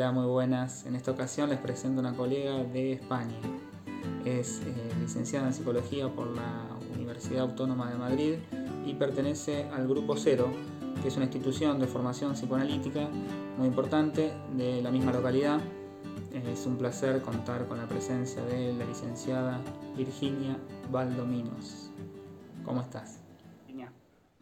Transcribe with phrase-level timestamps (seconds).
[0.00, 0.86] Hola, muy buenas.
[0.86, 3.36] En esta ocasión les presento una colega de España.
[4.24, 8.34] Es eh, licenciada en Psicología por la Universidad Autónoma de Madrid
[8.86, 10.50] y pertenece al Grupo Cero,
[11.02, 13.10] que es una institución de formación psicoanalítica
[13.58, 15.60] muy importante de la misma localidad.
[16.32, 19.60] Es un placer contar con la presencia de la licenciada
[19.98, 20.56] Virginia
[20.90, 21.90] Valdominos.
[22.64, 23.18] ¿Cómo estás?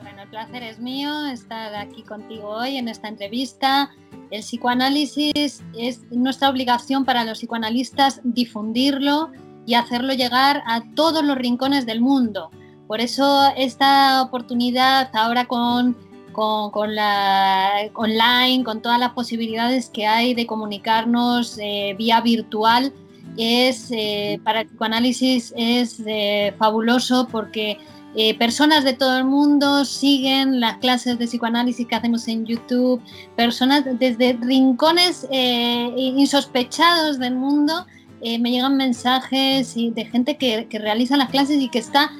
[0.00, 3.90] Bueno, el placer es mío estar aquí contigo hoy en esta entrevista.
[4.30, 9.30] El psicoanálisis es nuestra obligación para los psicoanalistas difundirlo
[9.66, 12.50] y hacerlo llegar a todos los rincones del mundo.
[12.86, 15.96] Por eso esta oportunidad ahora con,
[16.32, 22.92] con, la online, con todas las posibilidades que hay de comunicarnos eh, vía virtual,
[23.36, 27.78] es eh, para el psicoanálisis es eh, fabuloso porque
[28.14, 33.02] eh, personas de todo el mundo siguen las clases de psicoanálisis que hacemos en YouTube,
[33.36, 37.86] personas desde rincones eh, insospechados del mundo,
[38.20, 42.10] eh, me llegan mensajes de gente que, que, realiza las clases y que está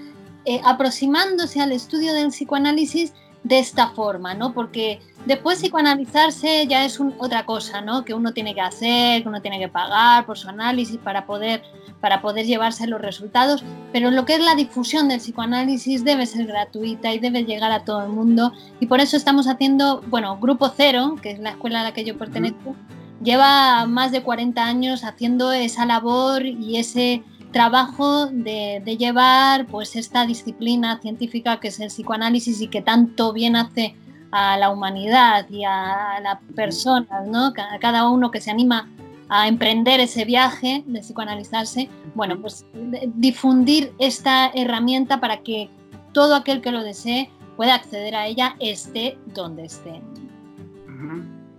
[0.64, 3.12] aproximándose al estudio del psicoanálisis
[3.44, 4.53] de esta forma, ¿no?
[4.53, 8.05] Porque después psicoanalizarse ya es otra cosa, ¿no?
[8.05, 11.62] Que uno tiene que hacer, que uno tiene que pagar por su análisis para poder,
[12.00, 16.47] para poder llevarse los resultados, pero lo que es la difusión del psicoanálisis debe ser
[16.47, 20.69] gratuita y debe llegar a todo el mundo y por eso estamos haciendo, bueno, Grupo
[20.77, 22.75] Cero, que es la escuela a la que yo pertenezco,
[23.23, 30.27] lleva más de 40 años haciendo esa labor y ese trabajo de, llevar pues esta
[30.27, 33.94] disciplina científica que es el psicoanálisis y que tanto bien hace
[34.30, 37.46] a la humanidad y a las personas, ¿no?
[37.46, 38.88] A cada uno que se anima
[39.30, 42.66] a emprender ese viaje de psicoanalizarse, bueno, pues
[43.14, 45.68] difundir esta herramienta para que
[46.12, 50.00] todo aquel que lo desee pueda acceder a ella esté donde esté.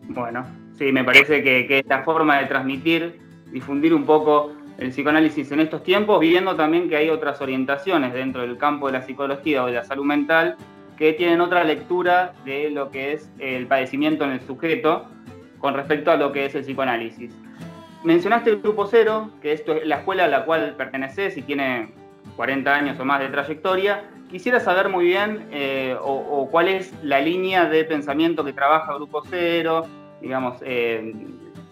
[0.10, 0.46] Bueno,
[0.78, 3.20] sí, me parece que, que esta forma de transmitir,
[3.52, 8.42] difundir un poco el psicoanálisis en estos tiempos, viendo también que hay otras orientaciones dentro
[8.42, 10.56] del campo de la psicología o de la salud mental
[10.98, 15.06] que tienen otra lectura de lo que es el padecimiento en el sujeto
[15.60, 17.34] con respecto a lo que es el psicoanálisis.
[18.04, 21.92] Mencionaste el Grupo Cero, que esto es la escuela a la cual perteneces y tiene
[22.38, 24.06] 40 años o más de trayectoria.
[24.30, 29.24] Quisiera saber muy bien eh, o, cuál es la línea de pensamiento que trabaja Grupo
[29.30, 29.86] Cero,
[30.22, 31.14] digamos, eh,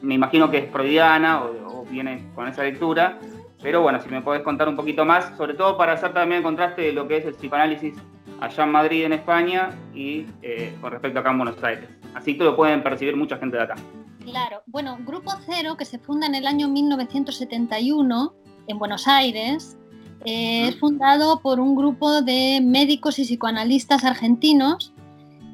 [0.02, 3.20] me imagino que es freudiana o, viene con esa lectura,
[3.62, 6.44] pero bueno, si me podés contar un poquito más, sobre todo para hacer también el
[6.44, 7.96] contraste de lo que es el psicoanálisis
[8.40, 11.90] allá en Madrid, en España, y eh, con respecto acá en Buenos Aires.
[12.14, 13.76] Así que lo pueden percibir mucha gente de acá.
[14.24, 18.34] Claro, bueno, Grupo Cero, que se funda en el año 1971
[18.68, 19.78] en Buenos Aires,
[20.26, 24.94] eh, es fundado por un grupo de médicos y psicoanalistas argentinos.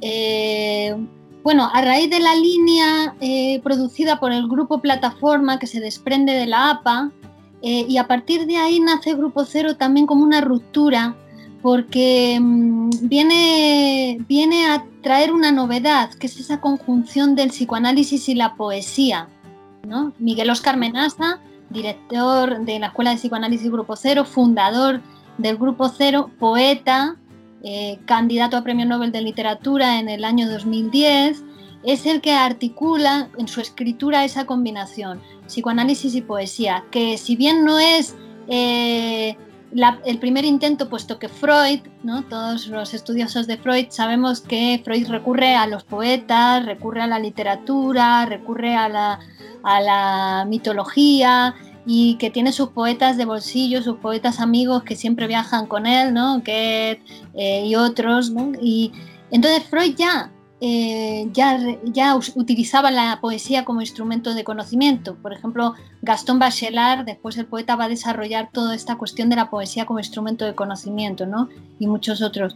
[0.01, 0.95] Eh,
[1.43, 6.33] bueno, a raíz de la línea eh, producida por el grupo Plataforma que se desprende
[6.33, 7.11] de la APA,
[7.61, 11.15] eh, y a partir de ahí nace Grupo Cero también como una ruptura,
[11.61, 18.35] porque mm, viene, viene a traer una novedad, que es esa conjunción del psicoanálisis y
[18.35, 19.29] la poesía.
[19.87, 20.13] ¿no?
[20.19, 21.39] Miguel Oscar Menaza,
[21.69, 25.01] director de la Escuela de Psicoanálisis Grupo Cero, fundador
[25.37, 27.15] del Grupo Cero, poeta,
[27.63, 31.43] eh, candidato a Premio Nobel de Literatura en el año 2010,
[31.83, 37.65] es el que articula en su escritura esa combinación, psicoanálisis y poesía, que si bien
[37.65, 38.15] no es
[38.47, 39.37] eh,
[40.05, 42.23] el primer intento, puesto que Freud, ¿no?
[42.23, 47.19] todos los estudiosos de Freud sabemos que Freud recurre a los poetas, recurre a la
[47.19, 49.19] literatura, recurre a la,
[49.63, 55.27] a la mitología, y que tiene sus poetas de bolsillo, sus poetas amigos que siempre
[55.27, 56.35] viajan con él, ¿no?
[56.37, 57.01] Goethe
[57.33, 58.51] eh, y otros, ¿no?
[58.61, 58.91] Y
[59.31, 65.15] entonces Freud ya, eh, ya, ya utilizaba la poesía como instrumento de conocimiento.
[65.15, 69.49] Por ejemplo, Gastón Bachelard, después el poeta va a desarrollar toda esta cuestión de la
[69.49, 71.49] poesía como instrumento de conocimiento, ¿no?
[71.79, 72.55] Y muchos otros.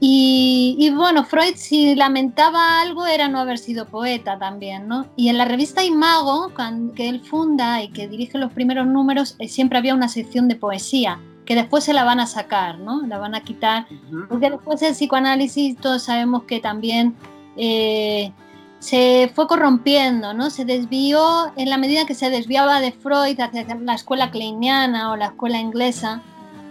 [0.00, 5.06] Y, bueno, Freud si lamentaba algo era no haber sido poeta también, ¿no?
[5.16, 6.52] Y en la revista Imago,
[6.94, 10.54] que él funda y que dirige los primeros números, eh, siempre había una sección de
[10.54, 13.04] poesía, que después se la van a sacar, ¿no?
[13.06, 13.86] La van a quitar,
[14.28, 17.16] porque después el psicoanálisis todos sabemos que también
[17.56, 18.32] eh,
[18.78, 20.50] se fue corrompiendo, ¿no?
[20.50, 25.16] Se desvió en la medida que se desviaba de Freud hacia la escuela kleiniana o
[25.16, 26.22] la escuela inglesa,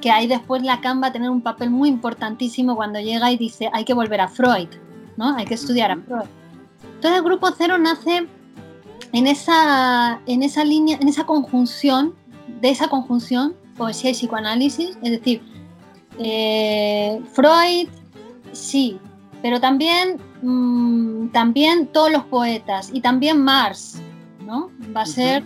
[0.02, 3.70] que ahí después Lacan va a tener un papel muy importantísimo cuando llega y dice
[3.74, 4.70] hay que volver a Freud,
[5.16, 5.36] ¿no?
[5.36, 6.30] Hay que estudiar a Freud.
[6.96, 8.28] Entonces el grupo cero nace
[9.14, 12.14] en esa, en esa línea, en esa conjunción,
[12.62, 15.42] de esa conjunción, poesía y psicoanálisis, es decir,
[16.20, 17.88] eh, Freud,
[18.52, 19.00] sí,
[19.42, 24.02] pero también mm, también todos los poetas y también Marx,
[24.46, 24.72] ¿no?
[24.96, 25.44] Va a ser,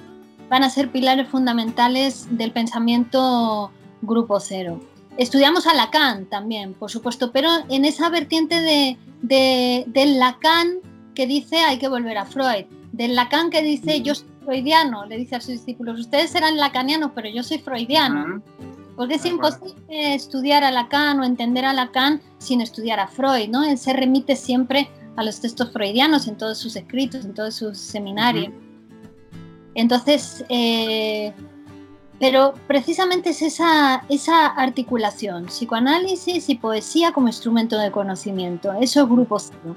[0.49, 3.71] van a ser pilares fundamentales del pensamiento
[4.01, 4.79] grupo cero.
[5.17, 10.79] Estudiamos a Lacan también, por supuesto, pero en esa vertiente de, de, del Lacan
[11.13, 15.17] que dice hay que volver a Freud, del Lacan que dice yo soy freudiano, le
[15.17, 18.41] dice a sus discípulos, ustedes serán lacanianos, pero yo soy freudiano.
[18.95, 23.63] Porque es imposible estudiar a Lacan o entender a Lacan sin estudiar a Freud, ¿no?
[23.63, 27.77] Él se remite siempre a los textos freudianos en todos sus escritos, en todos sus
[27.77, 28.53] seminarios.
[29.75, 31.33] Entonces, eh,
[32.21, 39.49] pero precisamente es esa, esa articulación, psicoanálisis y poesía como instrumento de conocimiento, esos grupos
[39.49, 39.75] cero.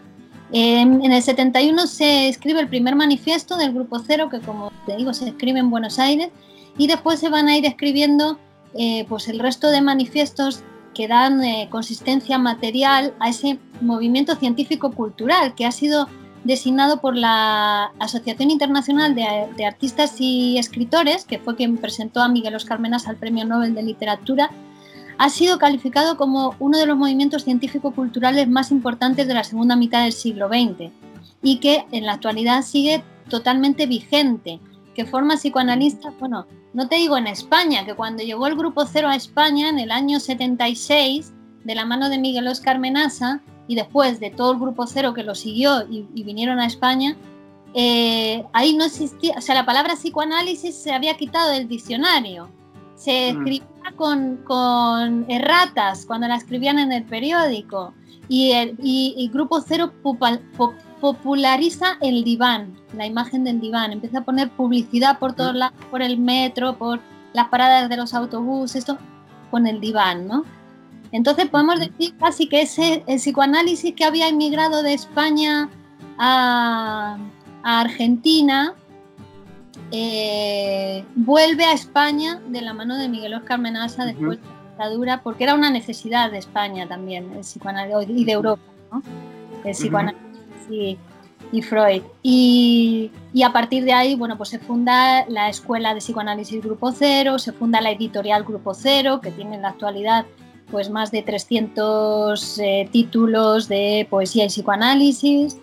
[0.53, 5.15] en el 71 se escribe el primer manifiesto del Grupo Cero, que como te digo
[5.15, 6.29] se escribe en Buenos Aires,
[6.77, 8.39] y después se van a ir escribiendo
[8.75, 10.63] eh, pues el resto de manifiestos
[10.93, 16.11] que dan eh, consistencia material a ese movimiento científico-cultural que ha sido
[16.45, 22.55] designado por la Asociación Internacional de, Artistas y Escritores, que fue quien presentó a Miguel
[22.55, 24.51] Oscar Menas al Premio Nobel de Literatura,
[25.17, 30.03] ha sido calificado como uno de los movimientos científico-culturales más importantes de la segunda mitad
[30.03, 30.91] del siglo XX
[31.43, 34.61] y que en la actualidad sigue totalmente vigente,
[34.95, 39.09] que forma psicoanalistas, bueno, no te digo en España, que cuando llegó el Grupo Cero
[39.09, 41.33] a España en el año 76,
[41.65, 45.23] de la mano de Miguel Oscar Menaza, y después de todo el Grupo Cero que
[45.23, 47.17] lo siguió y, vinieron a España,
[47.75, 52.49] eh, ahí no existía, o sea, la palabra psicoanálisis se había quitado del diccionario.
[52.95, 53.39] Se mm.
[53.39, 57.95] escribía con, con, erratas cuando la escribían en el periódico.
[58.29, 59.93] Y el y, Grupo Cero
[61.01, 66.01] populariza el diván, la imagen del diván, empieza a poner publicidad por todos lados, por
[66.01, 67.01] el metro, por
[67.35, 68.97] las paradas de los autobuses, esto
[69.51, 70.45] con el diván, ¿no?
[71.15, 75.71] Entonces podemos decir casi que ese el psicoanálisis que había emigrado de España
[76.19, 77.17] a,
[77.63, 78.75] Argentina
[79.93, 85.23] eh, vuelve a España de la mano de Miguel Oscar Menaza después de la dictadura,
[85.23, 89.01] porque era una necesidad de España también, el psicoanálisis, y de Europa, ¿no?
[89.65, 90.99] el psicoanálisis
[91.53, 92.03] y, Freud.
[92.25, 93.13] Y,
[93.45, 97.53] a partir de ahí, bueno, pues se funda la Escuela de Psicoanálisis Grupo Cero, se
[97.53, 100.27] funda la editorial Grupo Cero, que tiene en la actualidad
[100.71, 105.59] pues más de 300 eh, títulos de poesía y psicoanálisis.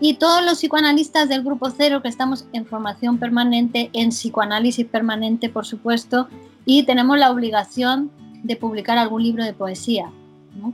[0.00, 5.48] Y todos los psicoanalistas del Grupo Cero que estamos en formación permanente, en psicoanálisis permanente,
[5.48, 6.28] por supuesto,
[6.64, 8.10] y tenemos la obligación
[8.42, 10.10] de publicar algún libro de poesía,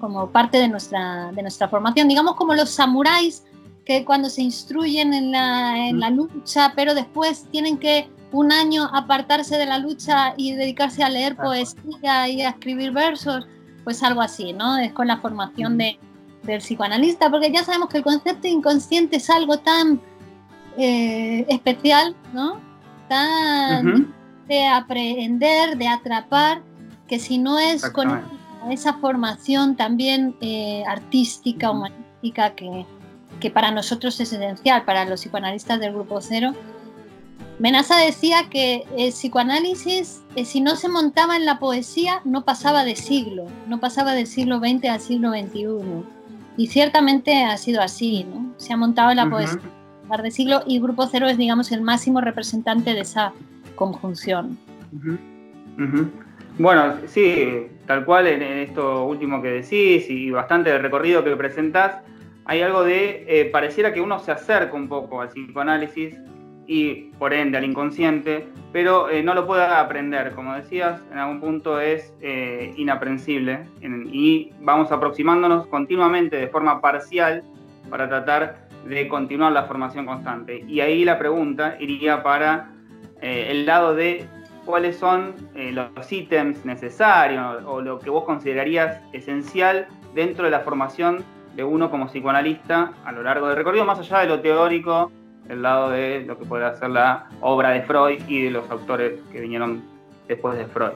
[0.00, 2.08] como parte de nuestra, de nuestra formación.
[2.08, 3.44] Digamos como los samuráis
[3.84, 8.88] que cuando se instruyen en la, en la lucha, pero después tienen que un año
[8.92, 13.46] apartarse de la lucha y dedicarse a leer poesía y a escribir versos,
[13.88, 14.76] pues algo así, ¿no?
[14.76, 15.98] Es con la formación de,
[16.42, 19.98] del psicoanalista, porque ya sabemos que el concepto inconsciente es algo tan
[20.76, 22.60] eh, especial, ¿no?
[23.08, 24.12] Tan
[24.46, 26.60] de aprender, de atrapar,
[27.06, 28.20] que si no es con
[28.70, 32.84] esa formación también eh, artística, humanística, que,
[33.40, 36.52] que para nosotros es esencial, para los psicoanalistas del Grupo Cero.
[37.58, 42.84] Menaza decía que el psicoanálisis, eh, si no se montaba en la poesía, no pasaba
[42.84, 45.66] de siglo, no pasaba del siglo XX al siglo XXI.
[46.56, 48.52] Y ciertamente ha sido así, ¿no?
[48.58, 49.60] Se ha montado en la poesía
[50.16, 53.32] de siglo y Grupo Cero es, digamos, el máximo representante de esa
[53.74, 54.58] conjunción.
[56.58, 61.96] Bueno, sí, tal cual en esto último que decís y bastante del recorrido que presentás,
[62.46, 66.16] hay algo de, eh, pareciera que uno se acerca un poco al psicoanálisis
[66.68, 70.32] y por ende al inconsciente, pero eh, no lo puede aprender.
[70.34, 77.42] Como decías, en algún punto es eh, inaprensible y vamos aproximándonos continuamente de forma parcial
[77.90, 80.62] para tratar de continuar la formación constante.
[80.68, 82.70] Y ahí la pregunta iría para
[83.20, 84.26] el lado de
[84.64, 91.24] cuáles son los ítems necesarios o lo que vos considerarías esencial dentro de la formación
[91.56, 95.10] de uno como psicoanalista a lo largo del recorrido, más allá de lo teórico,
[95.48, 99.20] el lado de lo que puede hacer la obra de Freud y de los autores
[99.32, 99.82] que vinieron
[100.26, 100.92] después de Freud.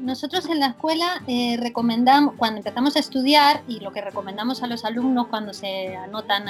[0.00, 4.66] Nosotros en la escuela eh, recomendamos, cuando empezamos a estudiar y lo que recomendamos a
[4.66, 6.44] los alumnos cuando se anotan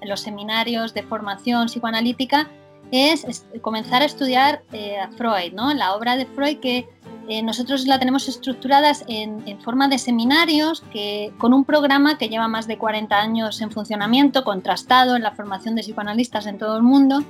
[0.00, 2.48] en los seminarios de formación psicoanalítica
[2.92, 5.72] es, comenzar a estudiar eh, a Freud, ¿no?
[5.74, 6.88] la obra de Freud que
[7.30, 12.48] eh, nosotros la tenemos estructuradas en, forma de seminarios que, con un programa que lleva
[12.48, 16.82] más de 40 años en funcionamiento, contrastado en la formación de psicoanalistas en todo el
[16.82, 17.22] mundo.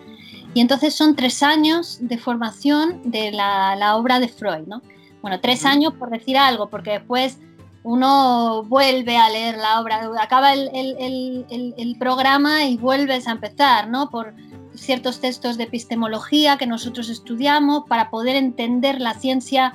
[0.55, 4.67] Y entonces son tres años de formación de la, obra de Freud.
[4.67, 4.81] ¿no?
[5.21, 7.39] Bueno, tres años por decir algo, porque después
[7.83, 14.09] uno vuelve a leer la obra, acaba el, el, programa y vuelves a empezar, ¿no?
[14.09, 14.33] Por
[14.75, 19.75] ciertos textos de epistemología que nosotros estudiamos para poder entender la ciencia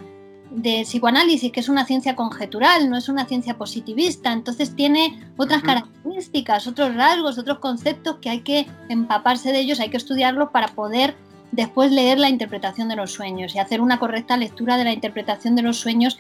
[0.52, 5.62] de psicoanálisis, que es una ciencia conjetural, no es una ciencia positivista, entonces tiene otras
[5.64, 10.68] características, otros rasgos, otros conceptos que hay que empaparse de ellos, hay que estudiarlos para
[10.70, 11.16] poder
[11.52, 15.56] después leer la interpretación de los sueños y hacer una correcta lectura de la interpretación
[15.56, 16.18] de los sueños,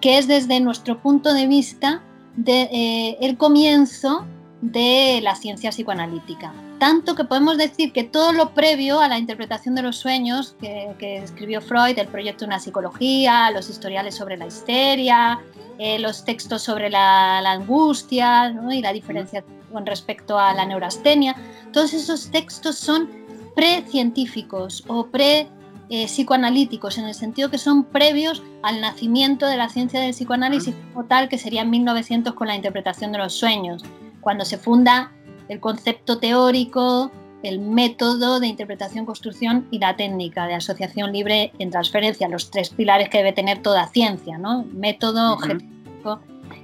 [0.00, 2.02] que es desde nuestro punto de vista
[2.36, 4.26] de, eh, el comienzo
[4.64, 6.52] de la ciencia psicoanalítica.
[6.78, 11.18] Tanto que podemos decir que todo lo previo a la interpretación de los sueños que,
[11.18, 15.38] escribió Freud, el proyecto de una psicología, los historiales sobre la histeria,
[15.78, 21.36] eh, los textos sobre la, angustia y la diferencia con respecto a la neurastenia,
[21.72, 23.10] todos esos textos son
[23.54, 25.48] precientíficos o pre
[25.88, 31.06] psicoanalíticos, en el sentido que son previos al nacimiento de la ciencia del psicoanálisis como
[31.06, 33.84] tal, que sería en 1900 con la interpretación de los sueños
[34.24, 35.12] cuando se funda
[35.48, 37.12] el concepto teórico,
[37.42, 42.70] el método de interpretación, construcción y la técnica de asociación libre en transferencia, los tres
[42.70, 44.64] pilares que debe tener toda ciencia, ¿no?
[44.72, 46.20] método, objetivo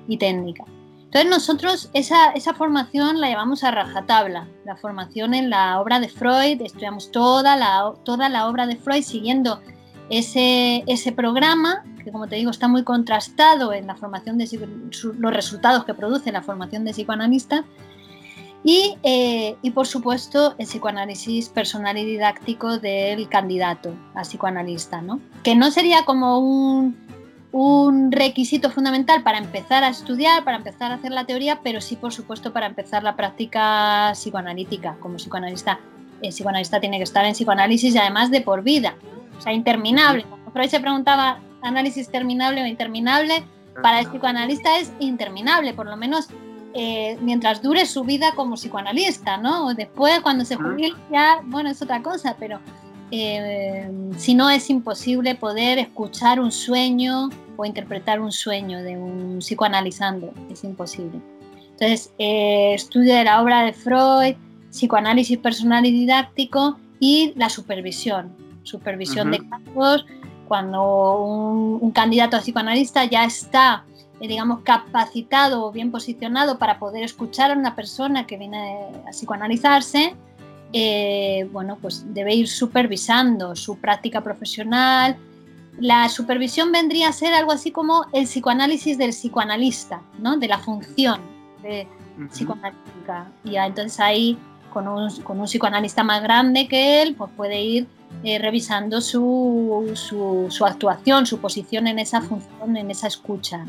[0.08, 0.64] y técnica.
[1.04, 6.08] Entonces nosotros esa, esa, formación la llevamos a rajatabla, la formación en la obra de
[6.08, 9.60] Freud, estudiamos toda la, toda la obra de Freud siguiendo
[10.10, 14.48] ese, ese programa, que como te digo está muy contrastado en la formación de
[15.18, 17.64] los resultados que produce la formación de psicoanalista,
[18.62, 25.18] y, eh, y, por supuesto el psicoanálisis personal y didáctico del candidato a psicoanalista, ¿no?
[25.42, 26.94] que no sería como un,
[27.52, 31.96] un, requisito fundamental para empezar a estudiar, para empezar a hacer la teoría, pero sí
[31.96, 34.96] por supuesto para empezar la práctica psicoanalítica.
[35.00, 35.80] Como psicoanalista,
[36.20, 38.94] el psicoanalista tiene que estar en psicoanálisis y además de por vida,
[39.40, 40.26] o sea, interminable.
[40.52, 43.42] Freud se preguntaba, ¿análisis terminable o interminable?
[43.82, 46.28] Para el psicoanalista es interminable, por lo menos
[46.74, 49.72] eh, mientras dure su vida como psicoanalista, ¿no?
[49.74, 52.60] Después, cuando se jubile, ya, bueno, es otra cosa, pero
[53.10, 59.38] eh, si no es imposible poder escuchar un sueño o interpretar un sueño de un
[59.38, 61.18] psicoanalizando, es imposible.
[61.70, 64.34] Entonces, eh, estudio de la obra de Freud,
[64.70, 70.06] psicoanálisis personal y didáctico y la supervisión supervisión de casos,
[70.50, 73.84] cuando un, candidato a psicoanalista ya está,
[74.20, 79.10] eh, digamos, capacitado o bien posicionado para poder escuchar a una persona que viene a
[79.10, 80.16] psicoanalizarse,
[80.72, 85.16] eh, bueno, pues debe ir supervisando su práctica profesional.
[85.78, 90.36] La supervisión vendría a ser algo así como el psicoanálisis del psicoanalista, ¿no?
[90.36, 91.20] de la función
[91.62, 91.86] de
[92.28, 93.30] psicoanalítica.
[93.44, 94.36] Y entonces ahí,
[94.72, 99.92] con un, con un psicoanalista más grande que él, pues puede ir eh, revisando su,
[99.94, 103.64] su, actuación, su posición en esa función, en esa escucha.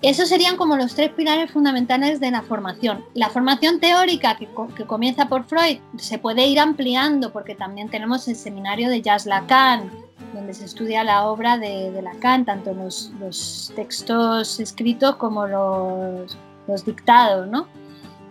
[0.00, 3.04] Esos serían como los tres pilares fundamentales de la formación.
[3.14, 8.26] La formación teórica, que, que, comienza por Freud, se puede ir ampliando porque también tenemos
[8.26, 9.92] el seminario de Jazz Lacan,
[10.34, 16.36] donde se estudia la obra de, de Lacan, tanto los, los, textos escritos como los,
[16.66, 17.68] los dictados, ¿no?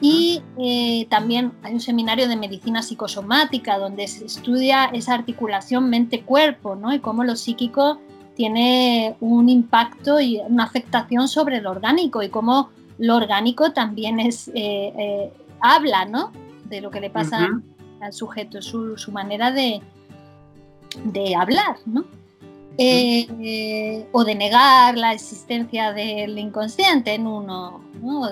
[0.02, 6.76] Y eh, también hay un seminario de medicina psicosomática donde se estudia esa articulación mente-cuerpo
[6.76, 6.92] ¿no?
[6.92, 8.00] y cómo lo psíquico
[8.36, 14.48] tiene un impacto y una afectación sobre lo orgánico y cómo lo orgánico también es,
[14.50, 14.54] eh,
[14.98, 16.32] eh, habla ¿no?
[16.66, 17.48] de lo que le pasa
[18.02, 19.82] al sujeto, su, su manera de,
[21.06, 21.76] de hablar.
[21.86, 22.06] ¿no?
[22.78, 28.30] O de negar la existencia del inconsciente en uno, ¿no?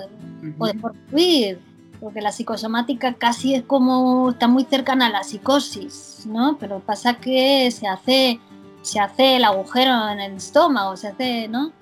[0.58, 1.60] o de construir,
[2.00, 6.56] porque la psicosomática casi es como, está muy cercana a la psicosis, ¿no?
[6.58, 8.40] Pero pasa que se hace,
[8.82, 11.72] se hace el agujero en el estómago, se hace, ¿no?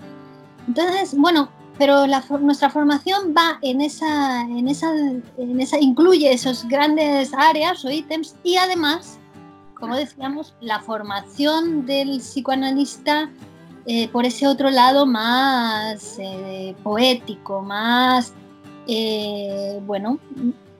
[0.67, 1.49] Entonces, bueno,
[1.79, 2.07] pero
[2.41, 4.93] nuestra formación va en esa, en esa,
[5.39, 9.19] en esa, incluye esos grandes áreas o ítems y además,
[9.79, 13.31] como decíamos, la formación del psicoanalista
[13.87, 18.35] eh, por ese otro lado más eh, poético, más
[18.87, 20.19] eh, bueno,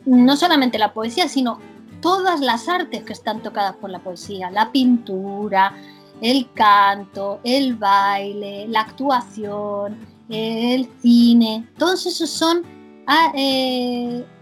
[0.05, 1.59] no solamente la poesía, sino
[2.01, 5.75] todas las artes que están tocadas por la poesía, la pintura,
[6.21, 9.97] el canto, el baile, la actuación,
[10.29, 12.63] el cine, todos esos son
[13.07, 13.33] ah,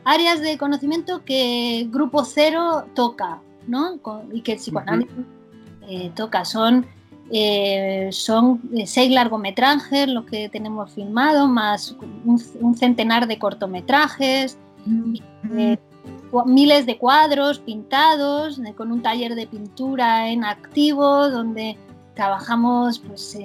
[0.04, 4.00] áreas de conocimiento que Grupo Cero toca, ¿no?
[4.32, 5.14] Y que el psicoanálisis
[5.88, 6.44] eh, toca.
[6.44, 6.86] Son
[7.30, 14.56] eh, son eh, seis largometrajes los que tenemos filmado, más un, centenar de cortometrajes,
[16.46, 21.76] miles de cuadros pintados, con un taller de pintura en activo, donde
[22.14, 23.36] trabajamos pues,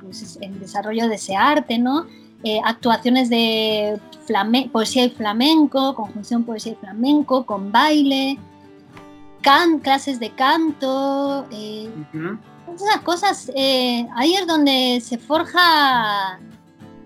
[0.00, 2.06] pues, el desarrollo de ese arte, ¿no?
[2.42, 4.00] Eh, actuaciones de
[4.72, 8.38] poesía y flamenco, conjunción poesía y flamenco, con baile,
[9.42, 11.90] can clases de canto, eh,
[12.74, 16.38] esas cosas, ahí es donde se forja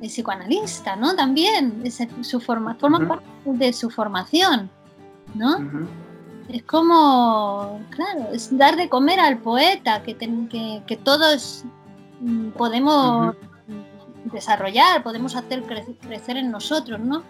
[0.00, 1.14] el psicoanalista, ¿no?
[1.14, 1.82] También,
[2.22, 4.70] su forma, forma parte de su formación,
[5.34, 5.56] ¿no?
[6.48, 11.64] Es como, claro, es dar de comer al poeta, que, que, todos
[12.20, 13.34] mm, podemos
[14.24, 17.22] desarrollar, podemos hacer crecer en nosotros, ¿no?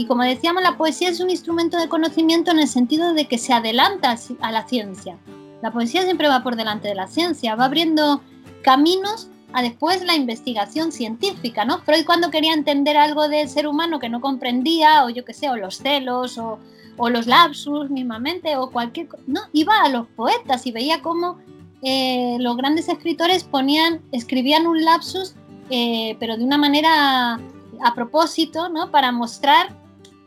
[0.00, 3.36] Y como decíamos, la poesía es un instrumento de conocimiento en el sentido de que
[3.36, 5.18] se adelanta a la ciencia.
[5.60, 8.22] La poesía siempre va por delante de la ciencia, va abriendo
[8.62, 11.80] caminos a después la investigación científica, ¿no?
[11.82, 15.50] Freud cuando quería entender algo del ser humano que no comprendía, o yo qué sé,
[15.50, 16.58] o los celos, o,
[16.96, 21.36] o los lapsus mismamente o cualquier no iba a los poetas y veía cómo
[21.82, 25.34] eh, los grandes escritores ponían escribían un lapsus
[25.70, 27.40] eh, pero de una manera
[27.82, 29.79] a propósito no para mostrar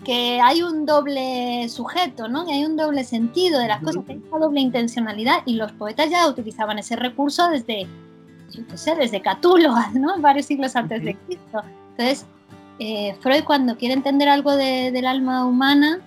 [0.03, 4.13] que hay un doble sujeto no que hay un doble sentido de las cosas que
[4.13, 7.87] hay una doble intencionalidad y los poetas ya utilizaban ese recurso desde
[8.51, 11.61] yo qué sé desde Catulo no varios siglos antes de Cristo.
[11.91, 12.25] Entonces
[12.79, 15.99] eh, Freud cuando quiere entender algo del alma humana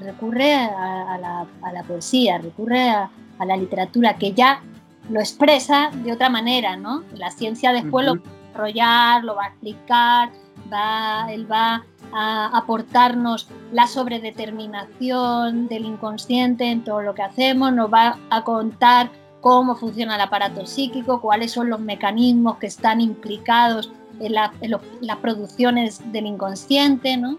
[0.00, 3.10] recurre a, la, poesía, recurre a,
[3.44, 4.62] la literatura que ya
[5.10, 7.04] lo expresa de otra manera, ¿no?
[7.14, 10.30] La ciencia después lo va a desarrollar, lo va a explicar,
[10.72, 17.92] va, él va a aportarnos la sobredeterminación del inconsciente en todo lo que hacemos, nos
[17.92, 19.10] va a contar
[19.40, 26.00] cómo funciona el aparato psíquico, cuáles son los mecanismos que están implicados en, las producciones
[26.12, 27.38] del inconsciente, ¿no?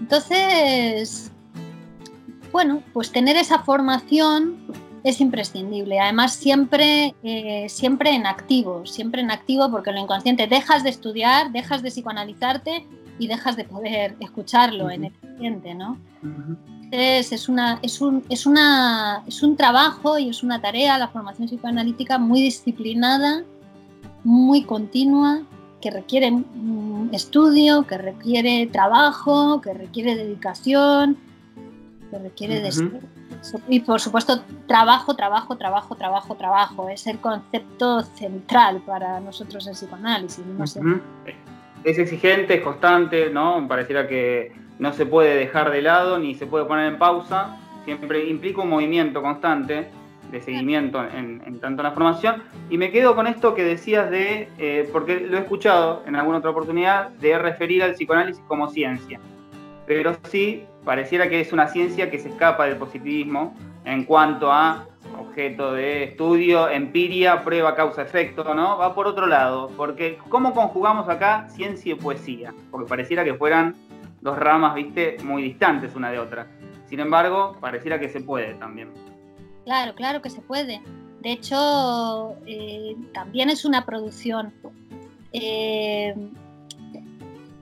[0.00, 1.30] Entonces,
[2.52, 4.56] bueno, pues tener esa formación
[5.04, 6.00] es imprescindible.
[6.00, 11.52] Además, siempre, eh, siempre en activo, siempre en activo, porque lo inconsciente dejas de estudiar,
[11.52, 12.86] dejas de psicoanalizarte
[13.18, 15.98] y dejas de poder escucharlo en el consciente, ¿no?
[16.22, 21.08] Entonces, es, una, es, un, es, una, es un trabajo y es una tarea, la
[21.08, 23.44] formación psicoanalítica, muy disciplinada,
[24.24, 25.42] muy continua
[25.80, 26.32] que requiere
[27.12, 31.16] estudio, que requiere trabajo, que requiere dedicación,
[32.10, 32.60] que requiere
[33.68, 36.88] y por supuesto trabajo, trabajo, trabajo, trabajo, trabajo.
[36.88, 40.44] Es el concepto central para nosotros el psicoanálisis.
[41.84, 43.66] Es exigente, es constante, ¿no?
[43.66, 47.56] Pareciera que no se puede dejar de lado ni se puede poner en pausa.
[47.84, 49.88] Siempre implica un movimiento constante
[50.30, 52.42] de seguimiento en, tanto la formación.
[52.68, 56.38] Y me quedo con esto que decías de, eh, porque lo he escuchado en alguna
[56.38, 59.20] otra oportunidad, de referir al psicoanálisis como ciencia.
[59.90, 64.86] Pero sí, pareciera que es una ciencia que se escapa del positivismo en cuanto a
[65.18, 68.78] objeto de estudio, empiria, prueba, causa, efecto, ¿no?
[68.78, 72.54] Va por otro lado, porque ¿cómo conjugamos acá ciencia y poesía?
[72.70, 73.74] Porque pareciera que fueran
[74.20, 76.46] dos ramas, viste, muy distantes una de otra.
[76.86, 78.90] Sin embargo, pareciera que se puede también.
[79.64, 80.80] Claro, claro que se puede.
[81.20, 84.52] De hecho, eh, también es una producción
[85.32, 86.14] eh,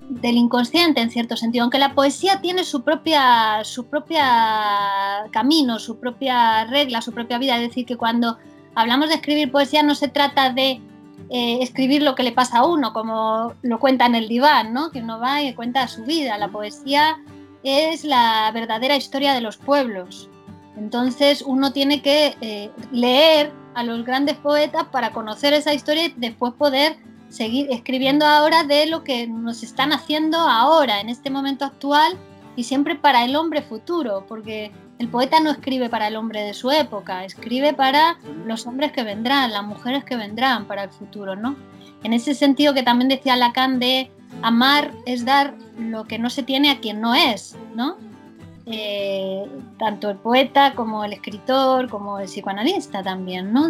[0.09, 5.99] del inconsciente en cierto sentido, aunque la poesía tiene su propia, su propia camino, su
[5.99, 7.57] propia regla, su propia vida.
[7.57, 8.39] Es decir, que cuando
[8.75, 10.81] hablamos de escribir poesía no se trata de
[11.31, 14.91] eh, escribir lo que le pasa a uno, como lo cuenta en el diván, ¿no?
[14.91, 16.39] que uno va y cuenta su vida.
[16.39, 17.19] La poesía
[17.63, 20.31] es la verdadera historia de los pueblos.
[20.77, 26.15] Entonces uno tiene que eh, leer a los grandes poetas para conocer esa historia y
[26.17, 26.97] después poder
[27.29, 32.17] seguir escribiendo ahora de lo que nos están haciendo ahora, en este momento actual,
[32.57, 36.55] y siempre para el hombre futuro, porque el poeta no escribe para el hombre de
[36.55, 41.37] su época, escribe para los hombres que vendrán, las mujeres que vendrán para el futuro,
[41.37, 41.57] ¿no?
[42.03, 44.11] En ese sentido que también decía Lacan de
[44.43, 47.97] amar es dar lo que no se tiene a quien no es, ¿no?
[48.67, 49.47] Eh,
[49.79, 53.69] tanto el poeta como el escritor, como el psicoanalista también, ¿no?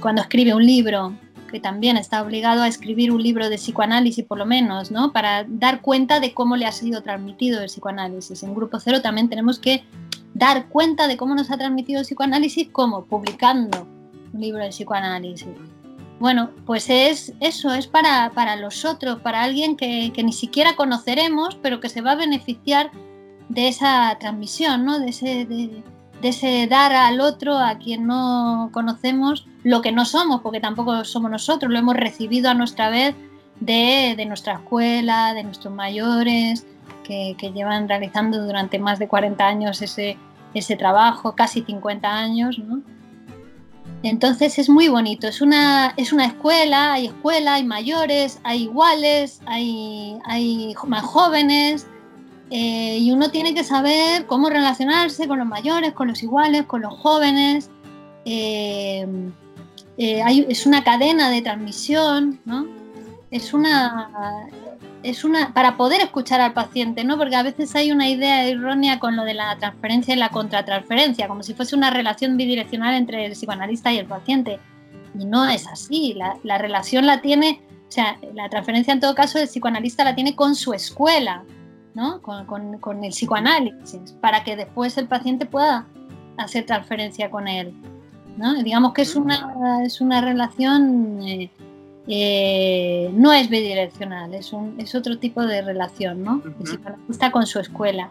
[0.00, 1.12] cuando escribe un libro,
[1.50, 5.12] que también está obligado a escribir un libro de psicoanálisis por lo menos, ¿no?
[5.12, 8.42] Para dar cuenta de cómo le ha sido transmitido el psicoanálisis.
[8.42, 9.84] En Grupo Cero también tenemos que
[10.34, 13.86] dar cuenta de cómo nos ha transmitido el psicoanálisis, como publicando
[14.32, 15.48] un libro de psicoanálisis.
[16.20, 20.76] Bueno, pues es eso, es para, para los otros, para alguien que, que ni siquiera
[20.76, 22.90] conoceremos, pero que se va a beneficiar
[23.50, 24.98] de esa transmisión, ¿no?
[24.98, 25.82] de, ese, de,
[26.22, 31.30] ese dar al otro, a quien no conocemos, lo que no somos, porque tampoco somos
[31.30, 33.14] nosotros, lo hemos recibido a nuestra vez
[33.60, 36.66] de, de nuestra escuela, de nuestros mayores,
[37.04, 40.16] que, que, llevan realizando durante más de 40 años ese,
[40.54, 42.58] ese trabajo, casi 50 años.
[42.58, 42.82] ¿no?
[44.02, 49.42] Entonces es muy bonito, es una, es una escuela, hay escuela, hay mayores, hay iguales,
[49.44, 51.86] hay, hay más jóvenes,
[52.50, 56.80] eh, y uno tiene que saber cómo relacionarse con los mayores, con los iguales, con
[56.80, 57.70] los jóvenes.
[58.24, 59.06] Eh,
[60.02, 62.66] eh, es una cadena de transmisión, ¿no?
[63.30, 64.48] Es una,
[65.02, 67.18] es una, para poder escuchar al paciente, ¿no?
[67.18, 71.28] Porque a veces hay una idea errónea con lo de la transferencia y la contratransferencia,
[71.28, 74.58] como si fuese una relación bidireccional entre el psicoanalista y el paciente.
[75.18, 76.14] Y no es así.
[76.14, 80.34] La, relación la tiene, o sea, la transferencia en todo caso el psicoanalista la tiene
[80.34, 81.44] con su escuela,
[81.92, 82.22] ¿no?
[82.22, 82.46] Con,
[82.78, 85.86] con, el psicoanálisis, para que después el paciente pueda
[86.38, 87.74] hacer transferencia con él.
[88.36, 88.62] ¿No?
[88.62, 91.50] Digamos que es una, es una relación eh,
[92.12, 96.42] eh, no es bidireccional, es, un, es otro tipo de relación, ¿no?
[96.44, 98.10] El psicoanalista con su escuela.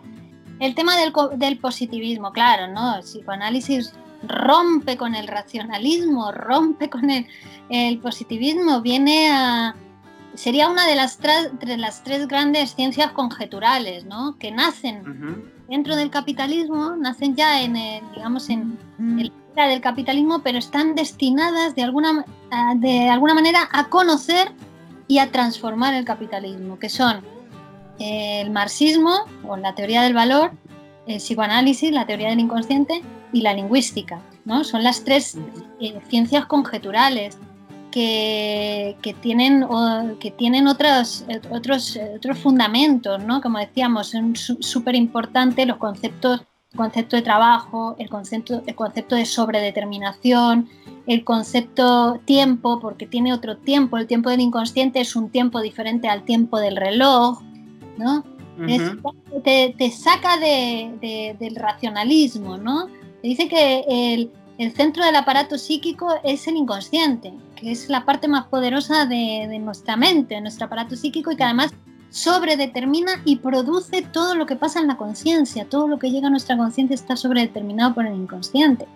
[0.59, 2.95] El tema del, del, positivismo, claro, ¿no?
[2.95, 3.93] El psicoanálisis
[4.27, 7.25] rompe con el racionalismo, rompe con el,
[7.69, 9.75] el positivismo, viene a...
[10.35, 14.37] Sería una de las, de las tres grandes ciencias conjeturales, ¿no?
[14.37, 18.77] Que nacen dentro del capitalismo, nacen ya en, el, digamos, en
[19.19, 19.33] el
[19.67, 22.25] del capitalismo, pero están destinadas de alguna,
[22.75, 24.51] de alguna manera a conocer
[25.07, 27.21] y a transformar el capitalismo, que son
[27.99, 30.51] el marxismo o la teoría del valor,
[31.07, 33.01] el psicoanálisis, la teoría del inconsciente
[33.33, 34.21] y la lingüística.
[34.45, 34.63] ¿no?
[34.63, 35.37] Son las tres
[35.81, 37.37] eh, ciencias conjeturales
[37.91, 39.65] que, que, tienen,
[40.19, 43.41] que tienen otros, otros, otros fundamentos, ¿no?
[43.41, 49.15] como decíamos, son súper importantes los conceptos el concepto de trabajo, el concepto, el concepto
[49.15, 50.69] de sobredeterminación,
[51.07, 56.07] el concepto tiempo, porque tiene otro tiempo, el tiempo del inconsciente es un tiempo diferente
[56.07, 57.41] al tiempo del reloj,
[57.97, 58.23] ¿no?
[59.43, 62.87] te, saca del racionalismo, ¿no?
[63.21, 68.05] Te dice que el, el, centro del aparato psíquico es el inconsciente, que es la
[68.05, 71.73] parte más poderosa de, de nuestra mente, de nuestro aparato psíquico y que además
[72.09, 75.65] sobredetermina y produce todo lo que pasa en la conciencia.
[75.65, 78.87] Todo lo que llega a nuestra conciencia está sobredeterminado por el inconsciente.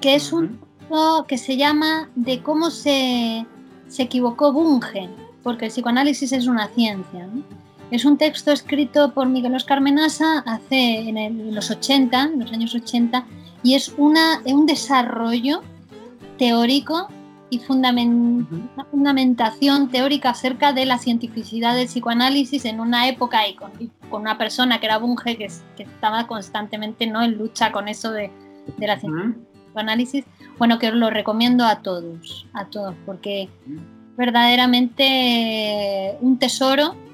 [0.00, 3.44] que es un texto que se llama De cómo se,
[3.88, 5.08] se equivocó Bunge,
[5.42, 7.28] porque el psicoanálisis es una ciencia.
[7.90, 12.74] Es un texto escrito por Miguel Oscar Menasa hace en, los 80, en los años
[12.74, 13.24] 80,
[13.62, 15.62] y es una, un desarrollo
[16.36, 17.08] teórico
[17.48, 17.94] y una
[18.90, 23.72] fundamentación teórica acerca de la cientificidad del psicoanálisis en una época y con,
[24.10, 27.22] una persona que era Bunge, que, que, estaba constantemente ¿no?
[27.22, 28.30] en lucha con eso de,
[28.76, 30.26] de la psicoanálisis.
[30.58, 33.48] Bueno, que os lo recomiendo a todos, a todos, porque
[34.18, 37.07] verdaderamente un tesoro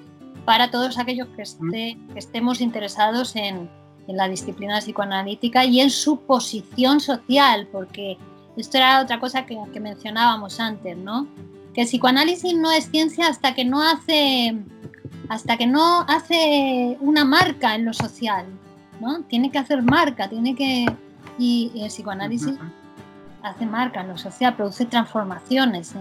[0.44, 3.68] para todos aquellos que, estemos interesados en,
[4.06, 8.18] la disciplina psicoanalítica y en su posición social, porque
[8.54, 11.26] esto era otra cosa que, mencionábamos antes, ¿no?
[11.72, 14.56] Que el psicoanálisis no es ciencia hasta que no hace
[15.30, 18.44] hasta que no hace una marca en lo social,
[19.00, 19.22] ¿no?
[19.22, 20.84] Tiene que hacer marca, tiene que
[21.38, 22.58] y, el psicoanálisis
[23.42, 25.94] hace marca en lo social, produce transformaciones.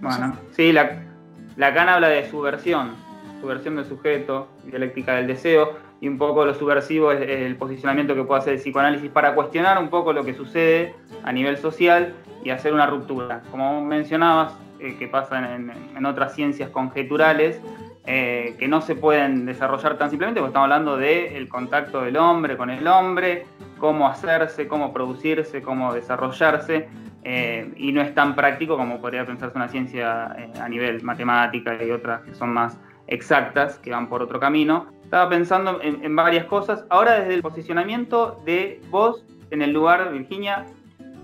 [0.00, 1.11] bueno, sí, la,
[1.56, 2.94] Lacan habla de subversión,
[3.40, 8.24] subversión del sujeto, dialéctica del deseo, y un poco lo subversivo es, el posicionamiento que
[8.24, 12.50] puede hacer el psicoanálisis para cuestionar un poco lo que sucede a nivel social y
[12.50, 13.42] hacer una ruptura.
[13.50, 17.60] Como mencionabas, eh, que pasa en, otras ciencias conjeturales,
[18.04, 22.56] eh, que no se pueden desarrollar tan simplemente, porque estamos hablando del contacto del hombre
[22.56, 23.46] con el hombre,
[23.82, 26.88] cómo hacerse, cómo producirse, cómo desarrollarse,
[27.24, 30.26] eh, y no es tan práctico como podría pensarse una ciencia
[30.60, 34.86] a nivel matemática y otras que son más exactas, que van por otro camino.
[35.02, 36.84] Estaba pensando en, varias cosas.
[36.90, 40.64] Ahora desde el posicionamiento de vos en el lugar, Virginia,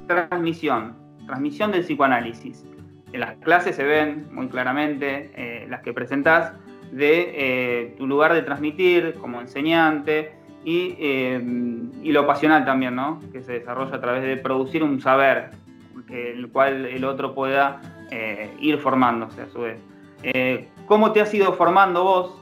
[0.09, 2.67] transmisión, transmisión del psicoanálisis.
[3.13, 6.55] En las clases se ven muy claramente, eh, las que presentás,
[6.91, 11.41] de eh, tu lugar de transmitir como enseñante y, eh,
[12.03, 13.21] y, lo pasional también, ¿no?
[13.33, 15.51] Que se desarrolla a través de producir un saber,
[16.07, 17.81] que, el cual el otro pueda
[18.61, 19.79] ir formándose a su vez.
[20.23, 22.35] Eh, ¿Cómo te has ido formando vos,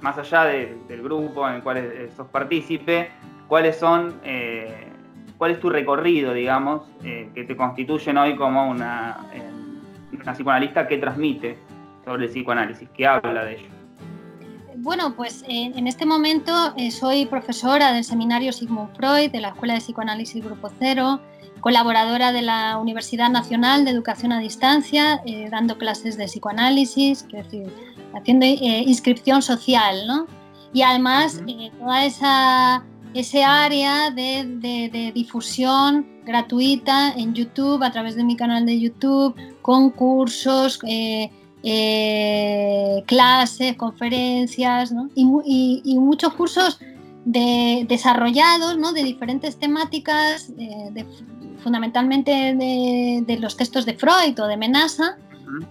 [0.00, 3.10] más allá del grupo en el cual sos partícipe?
[3.48, 4.88] ¿Cuáles son, eh,
[5.36, 9.18] cuál es tu recorrido, digamos, eh, que te constituyen hoy como una,
[10.12, 11.58] una psicoanalista que transmite
[12.04, 13.81] sobre el psicoanálisis, que habla de ello?
[14.82, 16.52] Bueno, pues en este momento
[16.90, 21.20] soy profesora del seminario Sigmund Freud de la Escuela de Psicoanálisis Grupo Cero,
[21.60, 27.72] colaboradora de la Universidad Nacional de Educación a Distancia, dando clases de psicoanálisis, decir,
[28.12, 30.26] haciendo inscripción social, ¿no?
[30.72, 31.40] Y además
[31.78, 38.80] toda esa ese área de, difusión gratuita en YouTube, a través de mi canal de
[38.80, 41.30] YouTube, con cursos, eh,
[41.62, 46.80] eh, clases, conferencias y, muchos cursos
[47.24, 48.92] de, desarrollados ¿no?
[48.92, 51.04] de diferentes temáticas, eh,
[51.62, 55.16] fundamentalmente de, los textos de Freud o de Menasa,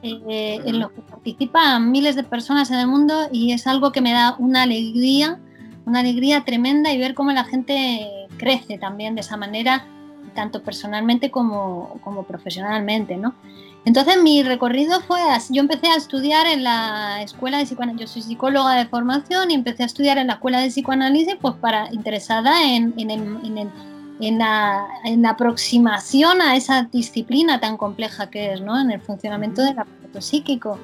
[0.03, 4.11] en los que participan miles de personas en el mundo y es algo que me
[4.11, 5.39] da una alegría
[5.85, 9.85] una alegría tremenda y ver cómo la gente crece también de esa manera,
[10.33, 13.33] tanto personalmente como, como profesionalmente, ¿no?
[13.83, 15.55] Entonces mi recorrido fue así.
[15.55, 18.07] Yo empecé a estudiar en la escuela de psicoanálisis.
[18.07, 21.55] Yo soy psicóloga de formación y empecé a estudiar en la escuela de psicoanálisis pues
[21.55, 23.71] para interesada en, en, en,
[24.19, 28.79] en la, la, aproximación a esa disciplina tan compleja que es, ¿no?
[28.79, 30.77] En el funcionamiento del aparato psíquico.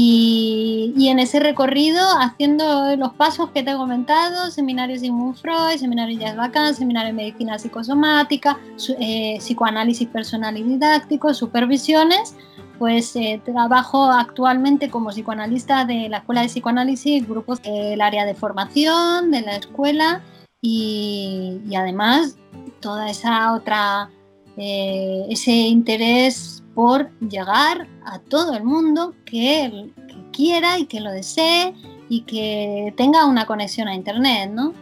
[0.00, 6.20] Y, en ese recorrido, haciendo los pasos que te he comentado, seminarios de Freud, seminarios
[6.20, 8.60] de Lacan, seminario de medicina psicosomática,
[9.00, 12.36] eh, psicoanálisis personal y didáctico, supervisiones,
[12.78, 18.36] pues eh, trabajo actualmente como psicoanalista de la Escuela de Psicoanálisis, grupos del área de
[18.36, 20.22] formación de la escuela
[20.62, 22.36] y, además
[22.78, 24.10] toda esa otra,
[24.58, 29.90] eh, ese interés por llegar a todo el mundo que,
[30.30, 31.74] quiera y que lo desee
[32.08, 34.72] y que tenga una conexión a internet, ¿no?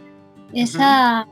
[0.53, 1.27] Esa,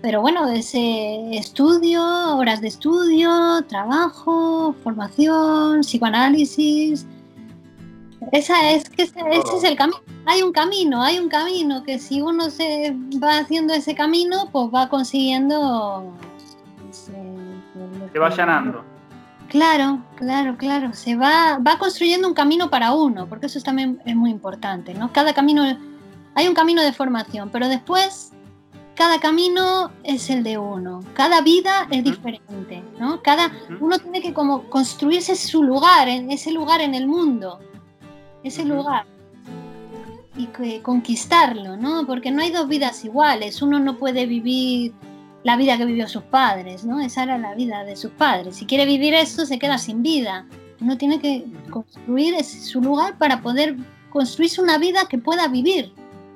[0.00, 2.02] pero bueno, ese estudio,
[2.38, 7.06] horas de estudio, trabajo, formación, psicoanálisis.
[8.32, 9.20] Esa es que ese,
[9.54, 10.00] es el camino.
[10.24, 14.68] Hay un camino, hay un camino que si uno se va haciendo ese camino, pues
[14.74, 16.10] va consiguiendo.
[16.90, 18.87] se va allanando.
[19.48, 20.92] Claro, claro, claro.
[20.92, 25.12] Se va, va construyendo un camino para uno, porque eso también es muy importante, ¿no?
[25.12, 25.64] Cada camino,
[26.34, 28.32] hay un camino de formación, pero después
[28.94, 33.22] cada camino es el de uno, cada vida es diferente, ¿no?
[33.22, 37.60] Cada uno tiene que como construirse su lugar, en ese lugar en el mundo,
[38.42, 39.06] ese lugar
[40.36, 42.06] y que conquistarlo, ¿no?
[42.06, 44.92] Porque no hay dos vidas iguales, uno no puede vivir
[45.44, 47.00] la vida que vivió sus padres, ¿no?
[47.00, 48.56] Esa era la vida de sus padres.
[48.56, 50.46] Si quiere vivir eso, se queda sin vida.
[50.80, 53.76] Uno tiene que construir su lugar para poder
[54.10, 55.92] construirse una vida que pueda vivir,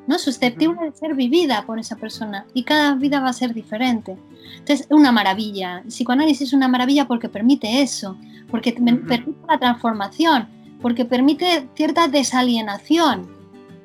[0.06, 0.18] ¿no?
[0.18, 2.46] Susceptible de ser vivida por esa persona.
[2.54, 4.16] Y cada vida va a ser diferente.
[4.52, 5.78] Entonces, es una maravilla.
[5.78, 8.16] El psicoanálisis es una maravilla porque permite eso,
[8.50, 10.48] porque permite la transformación,
[10.80, 13.28] porque permite cierta desalienación,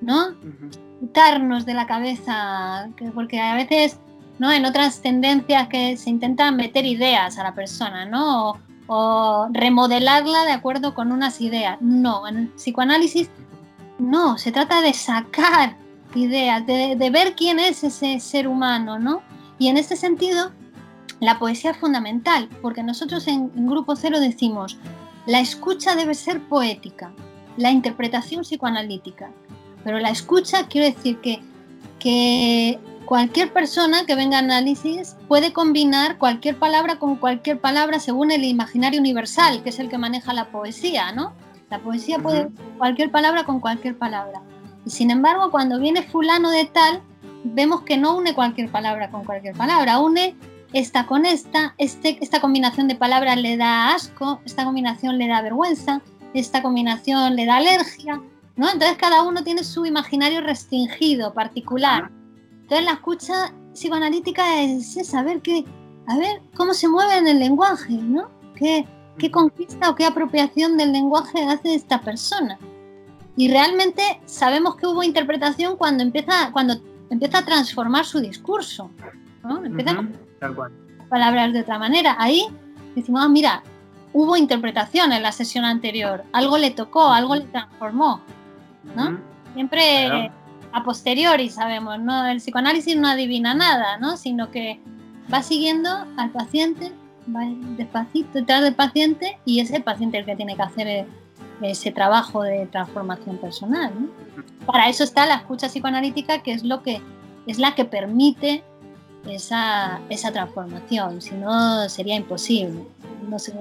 [0.01, 0.35] ¿no?
[0.99, 3.99] Quitarnos de la cabeza, porque a veces
[4.39, 4.51] ¿no?
[4.51, 8.59] En otras tendencias que se intentan meter ideas a la persona, ¿no?
[8.87, 11.77] O, remodelarla de acuerdo con unas ideas.
[11.81, 13.29] No, en psicoanálisis
[13.99, 15.75] no, se trata de sacar
[16.15, 19.21] ideas, de, ver quién es ese ser humano, ¿no?
[19.59, 20.51] Y en este sentido,
[21.19, 24.77] la poesía es fundamental, porque nosotros en, en Grupo Cero decimos,
[25.25, 27.11] la escucha debe ser poética,
[27.57, 29.31] la interpretación psicoanalítica,
[29.83, 31.41] pero la escucha quiero decir que,
[31.99, 38.31] que Cualquier persona que venga a análisis puede combinar cualquier palabra con cualquier palabra según
[38.31, 41.31] el imaginario universal, que es el que maneja la poesía, ¿no?
[41.69, 44.41] La poesía puede cualquier palabra con cualquier palabra.
[44.85, 47.01] Y sin embargo, cuando viene fulano de tal,
[47.45, 50.35] vemos que no une cualquier palabra con cualquier palabra, une
[50.73, 55.41] esta con esta, este, esta combinación de palabras le da asco, esta combinación le da
[55.41, 56.01] vergüenza,
[56.33, 58.21] esta combinación le da alergia,
[58.57, 58.69] ¿no?
[58.69, 62.11] Entonces cada uno tiene su imaginario restringido, particular.
[62.67, 65.63] Entonces la escucha psicoanalítica es, saber qué,
[66.05, 68.29] a ver cómo se mueve en el lenguaje, ¿no?
[68.55, 68.85] ¿Qué,
[69.17, 72.59] qué conquista o qué apropiación del lenguaje hace esta persona?
[73.37, 76.75] Y realmente sabemos que hubo interpretación cuando empieza, cuando
[77.09, 78.91] empieza a transformar su discurso,
[79.45, 79.63] ¿no?
[79.63, 82.17] Empieza a palabras de otra manera.
[82.19, 82.47] Ahí
[82.95, 83.63] decimos, ah, mira,
[84.11, 88.19] hubo interpretación en la sesión anterior, algo le tocó, algo le transformó,
[88.93, 89.21] ¿no?
[89.53, 90.31] Siempre
[90.77, 92.27] a posteriori sabemos, ¿no?
[92.27, 94.15] El psicoanálisis no adivina nada, ¿no?
[94.15, 94.79] Sino que
[95.33, 96.91] va siguiendo al paciente,
[97.35, 97.41] va
[97.75, 101.07] despacito detrás del paciente y es el paciente el que tiene que hacer eh,
[101.61, 103.91] ese trabajo de transformación personal.
[104.67, 107.01] Para eso está la escucha psicoanalítica, que es lo que
[107.47, 108.63] es la que permite
[109.27, 112.85] esa, esa transformación, si no sería imposible.
[113.27, 113.53] No se,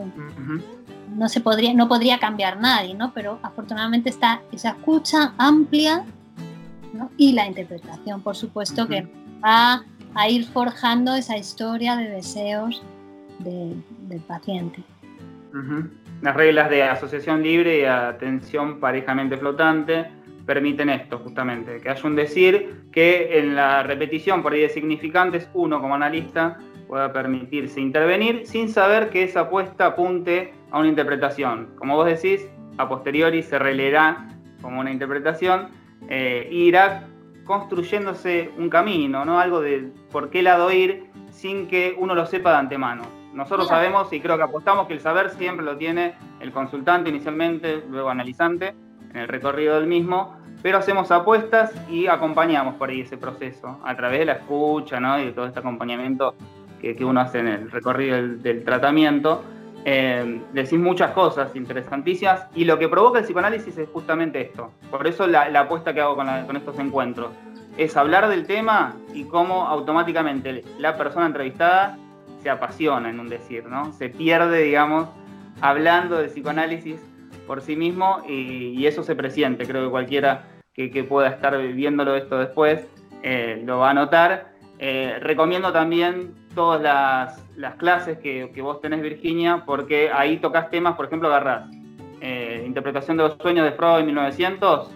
[1.14, 3.12] no se podría, no podría cambiar nadie, ¿no?
[3.14, 6.04] Pero afortunadamente está esa escucha amplia
[7.16, 9.06] y la interpretación, por supuesto, que
[9.44, 12.82] va a ir forjando esa historia de deseos
[13.38, 14.82] del paciente.
[16.22, 20.06] Las reglas de asociación libre y atención parejamente flotante
[20.46, 25.48] permiten esto, justamente, que haya un decir que en la repetición por ahí de significantes,
[25.54, 31.74] uno como analista pueda permitirse intervenir sin saber que esa apuesta apunte a una interpretación.
[31.76, 32.46] Como vos decís,
[32.78, 34.28] a posteriori se releerá
[34.62, 35.68] como una interpretación
[36.08, 37.08] e irá
[37.44, 39.38] construyéndose un camino, ¿no?
[39.38, 43.02] Algo de por qué lado ir sin que uno lo sepa de antemano.
[43.32, 47.82] Nosotros sabemos y creo que apostamos que el saber siempre lo tiene el consultante inicialmente,
[47.90, 48.74] luego analizante,
[49.10, 53.94] en el recorrido del mismo, pero hacemos apuestas y acompañamos por ahí ese proceso a
[53.94, 55.18] través de la escucha ¿no?
[55.20, 56.34] y de todo este acompañamiento
[56.80, 59.44] que, uno hace en el recorrido del, tratamiento.
[59.88, 64.72] Eh, decís muchas cosas interesantísimas y lo que provoca el psicoanálisis es justamente esto.
[64.90, 67.30] Por eso la, apuesta que hago con, estos encuentros
[67.76, 71.96] es hablar del tema y cómo automáticamente la persona entrevistada
[72.42, 73.92] se apasiona en un decir, ¿no?
[73.92, 75.08] Se pierde, digamos,
[75.60, 77.00] hablando de psicoanálisis
[77.46, 79.68] por sí mismo y, eso se presiente.
[79.68, 82.84] Creo que cualquiera que, pueda estar viéndolo esto después
[83.22, 84.55] eh, lo va a notar.
[84.78, 86.80] Eh, recomiendo también todas
[87.56, 91.70] las, clases que, vos tenés, Virginia, porque ahí tocas temas, por ejemplo, agarrás
[92.20, 94.90] eh, interpretación de los sueños de Freud en 1900,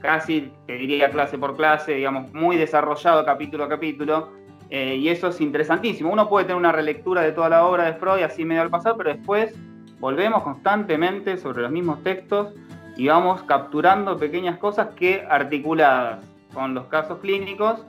[0.00, 4.32] casi, te diría clase por clase, digamos, muy desarrollado capítulo a capítulo,
[4.68, 6.12] y eso es interesantísimo.
[6.12, 8.94] Uno puede tener una relectura de toda la obra de Freud así medio al pasar,
[8.96, 9.54] pero después
[10.00, 12.52] volvemos constantemente sobre los mismos textos
[12.96, 17.84] y vamos capturando pequeñas cosas que articuladas con los casos clínicos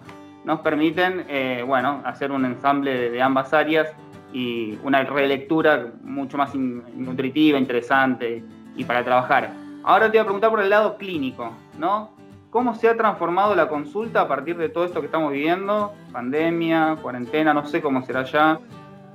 [0.48, 3.90] nos permiten eh, bueno, hacer un ensamble de, ambas áreas
[4.32, 8.42] y una relectura mucho más nutritiva, interesante
[8.78, 9.52] y para trabajar.
[9.84, 12.12] Ahora te voy a preguntar por el lado clínico, ¿no?
[12.50, 15.94] ¿Cómo se ha transformado la consulta a partir de todo esto que estamos viviendo?
[16.14, 18.58] Pandemia, cuarentena, no sé cómo será ya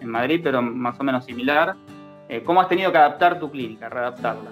[0.01, 1.77] en Madrid, pero más o menos similar.
[2.29, 4.51] Eh, ¿Cómo has tenido que adaptar tu clínica, readaptarla?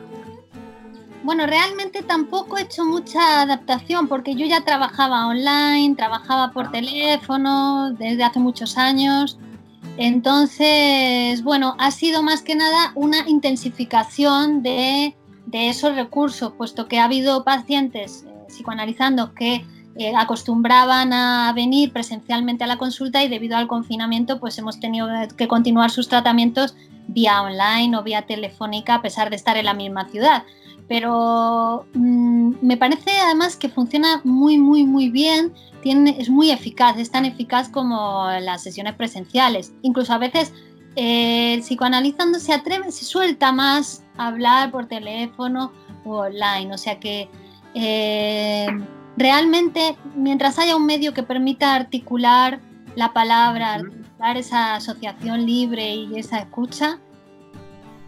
[1.23, 6.71] Bueno, realmente tampoco he hecho mucha adaptación porque yo ya trabajaba online, trabajaba por ah.
[6.71, 9.39] teléfono desde hace muchos años.
[9.99, 15.15] Entonces, bueno, ha sido más que nada una intensificación de,
[15.53, 22.65] esos recursos, puesto que ha habido pacientes eh, psicoanalizando que eh, acostumbraban a venir presencialmente
[22.65, 26.77] a la consulta y debido al confinamiento pues hemos tenido que continuar sus tratamientos
[27.09, 30.45] vía online o vía telefónica a pesar de estar en la misma ciudad.
[30.91, 36.99] Pero mm, me parece además que funciona muy, muy, muy bien, tiene, es muy eficaz,
[36.99, 39.73] es tan eficaz como las sesiones presenciales.
[39.83, 40.53] Incluso a veces
[40.97, 45.71] eh, el psicoanalizando se atreve, se suelta más a hablar por teléfono
[46.05, 46.75] o online.
[46.75, 47.29] O sea que
[47.75, 48.67] eh,
[49.17, 52.59] realmente mientras haya un medio que permita articular
[52.97, 53.81] la palabra,
[54.19, 56.99] dar esa asociación libre y esa escucha,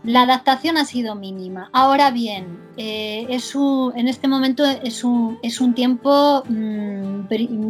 [0.05, 1.71] la adaptación ha sido mínima.
[1.73, 7.27] Ahora bien, eh, es en este momento es un, es un tiempo mm,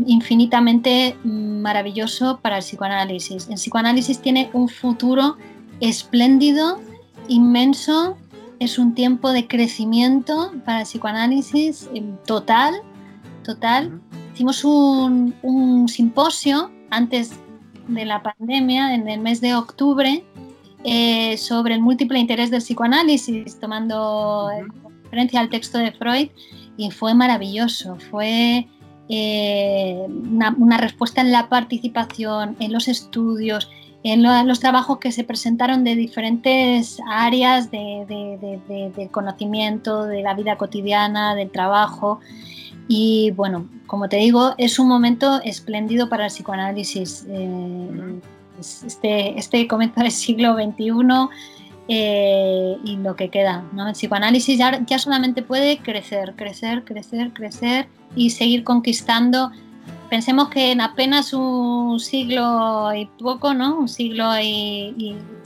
[0.06, 3.48] infinitamente maravilloso para el psicoanálisis.
[3.48, 5.36] El psicoanálisis tiene un futuro
[5.80, 6.80] espléndido,
[7.28, 8.16] inmenso,
[8.60, 11.90] es un tiempo de crecimiento para el psicoanálisis
[12.24, 12.74] total,
[13.44, 14.00] total.
[14.32, 17.32] Hicimos un, un simposio antes
[17.88, 20.24] de la pandemia, en el mes de octubre,
[20.84, 24.50] eh, sobre el múltiple interés del psicoanálisis, tomando
[25.04, 26.28] referencia al texto de Freud,
[26.76, 27.96] y fue maravilloso.
[28.10, 28.66] Fue
[29.08, 33.70] eh, una, respuesta en la participación, en los estudios,
[34.02, 41.34] en los trabajos que se presentaron de diferentes áreas de, conocimiento, de la vida cotidiana,
[41.34, 42.18] del trabajo.
[42.88, 47.24] Y bueno, como te digo, es un momento espléndido para el psicoanálisis.
[47.28, 48.20] Eh,
[48.84, 50.92] este, este comienzo del siglo XXI
[51.88, 53.64] eh, y lo que queda.
[53.72, 53.88] ¿no?
[53.88, 59.50] El psicoanálisis ya, ya solamente puede crecer, crecer, crecer, crecer y seguir conquistando
[60.12, 63.78] pensemos que en apenas un siglo y poco, ¿no?
[63.78, 64.94] Un siglo y,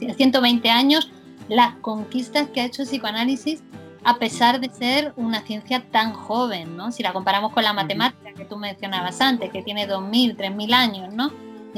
[0.01, 1.09] y, 120 años,
[1.49, 3.63] las conquistas que ha hecho el psicoanálisis
[4.03, 6.93] a pesar de ser una ciencia tan joven, ¿no?
[6.93, 11.15] Si la comparamos con la matemática que tú mencionabas antes, que tiene 2.000, 3.000 años,
[11.15, 11.33] ¿no?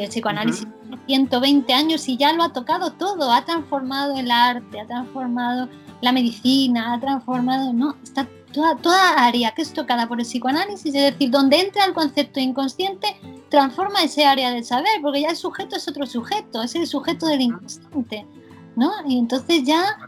[0.04, 4.80] El psicoanálisis tiene 120 años y ya lo ha tocado todo, ha transformado el arte,
[4.80, 5.68] ha transformado
[6.00, 7.96] la medicina, ha transformado, ¿no?
[8.02, 11.92] Está toda, toda área que es tocada por el psicoanálisis, es decir, donde entra el
[11.92, 13.08] concepto inconsciente,
[13.48, 17.26] transforma ese área del saber, porque ya el sujeto es otro sujeto, es el sujeto
[17.26, 18.26] del inconsciente,
[18.76, 18.92] ¿no?
[19.06, 19.98] Y entonces ya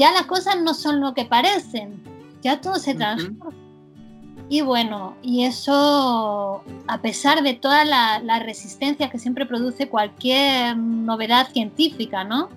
[0.00, 2.02] ya las cosas no son lo que parecen,
[2.40, 3.59] ya todo se transforma.
[4.52, 11.46] Y bueno, y eso, a pesar de toda la, resistencia que siempre produce cualquier novedad
[11.52, 12.48] científica, ¿no?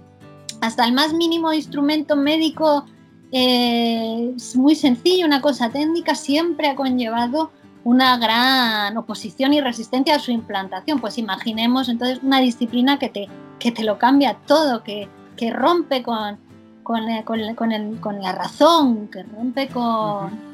[0.60, 2.86] Hasta el más mínimo instrumento médico
[3.32, 7.52] eh, muy sencillo, una cosa técnica, siempre ha conllevado
[7.84, 11.00] una gran oposición y resistencia a su implantación.
[11.00, 13.28] Pues imaginemos entonces una disciplina que te,
[13.60, 16.40] que te lo cambia todo, que, que rompe con,
[16.82, 20.53] con, con, la razón, que rompe con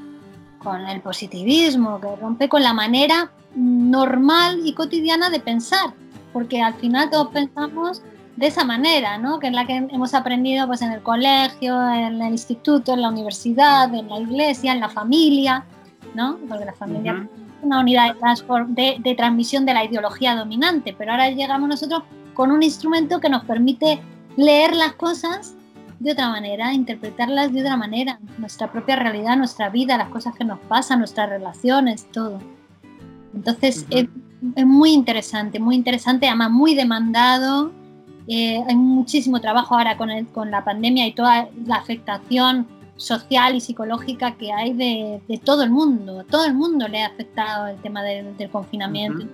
[0.64, 5.94] con el positivismo, que rompe con la manera normal y cotidiana de pensar,
[6.34, 8.02] porque al final todos pensamos
[8.36, 9.40] de esa manera, ¿no?
[9.40, 13.10] que es la que hemos aprendido pues, en el colegio, en el instituto, en la
[13.10, 15.66] universidad, en la iglesia, en la familia,
[16.14, 16.38] ¿no?
[16.48, 18.16] porque la familia es una unidad
[18.68, 22.04] de, de transmisión de la ideología dominante, pero ahora llegamos nosotros
[22.34, 24.00] con un instrumento que nos permite
[24.38, 25.56] leer las cosas
[26.00, 30.46] de otra manera, interpretarlas de otra manera, nuestra propia realidad, nuestra vida, las cosas que
[30.46, 32.40] nos pasan, nuestras relaciones, todo.
[33.36, 34.08] Entonces es,
[34.66, 37.72] muy interesante, muy interesante, además muy demandado.
[38.28, 43.56] Eh, hay muchísimo trabajo ahora con, el, con la pandemia y toda la afectación social
[43.56, 46.26] y psicológica que hay de, de, todo el mundo.
[46.30, 49.26] Todo el mundo le ha afectado el tema del, confinamiento,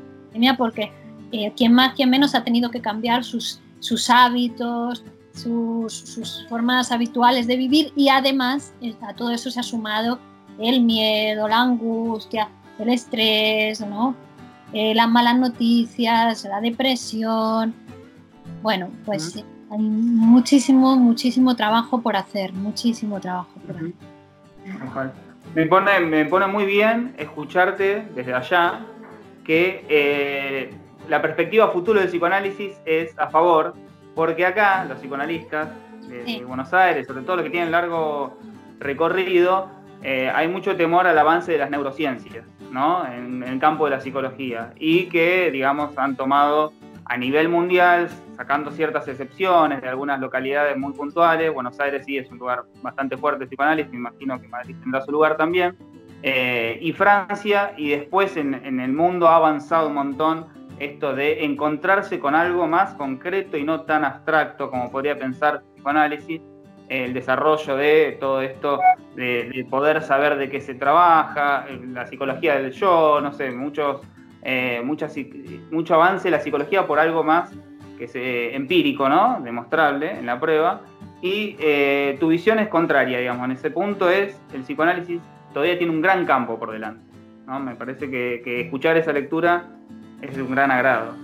[0.57, 0.91] porque
[1.31, 5.03] eh, quien más, quien menos ha tenido que cambiar sus, sus hábitos,
[5.35, 10.19] sus, formas habituales de vivir y además a todo eso se ha sumado
[10.59, 14.15] el miedo, la angustia, el estrés, ¿no?
[14.73, 17.73] Eh, las malas noticias, la depresión.
[18.61, 23.93] Bueno, pues hay muchísimo, muchísimo trabajo por hacer, muchísimo trabajo por hacer.
[25.53, 28.85] Me pone, me pone muy bien escucharte desde allá
[29.43, 30.73] que eh,
[31.07, 33.75] la perspectiva futuro del psicoanálisis es a favor
[34.15, 35.69] porque acá, los psicoanalistas
[36.07, 38.37] de, Buenos Aires, sobre todo los que tienen largo
[38.79, 39.69] recorrido,
[40.01, 43.05] eh, hay mucho temor al avance de las neurociencias, ¿no?
[43.05, 44.73] En, el campo de la psicología.
[44.77, 46.73] Y que, digamos, han tomado
[47.05, 51.53] a nivel mundial, sacando ciertas excepciones de algunas localidades muy puntuales.
[51.53, 55.01] Buenos Aires sí es un lugar bastante fuerte de psicoanálisis, me imagino que Madrid tendrá
[55.01, 55.75] su lugar también.
[56.23, 60.47] Eh, y Francia, y después en, en el mundo ha avanzado un montón
[60.79, 65.73] esto de encontrarse con algo más concreto y no tan abstracto como podría pensar el
[65.73, 66.41] psicoanálisis,
[66.89, 68.79] el desarrollo de todo esto,
[69.15, 74.01] de, poder saber de qué se trabaja, la psicología del yo, no sé, muchos,
[74.43, 77.51] eh, mucho avance de la psicología por algo más
[77.97, 79.39] que es empírico, ¿no?
[79.41, 80.81] Demostrable en la prueba.
[81.21, 85.21] Y eh, tu visión es contraria, digamos, en ese punto es, el psicoanálisis
[85.53, 87.01] todavía tiene un gran campo por delante.
[87.47, 87.59] ¿no?
[87.59, 89.65] Me parece que, que escuchar esa lectura
[90.21, 91.15] es de un gran agrado.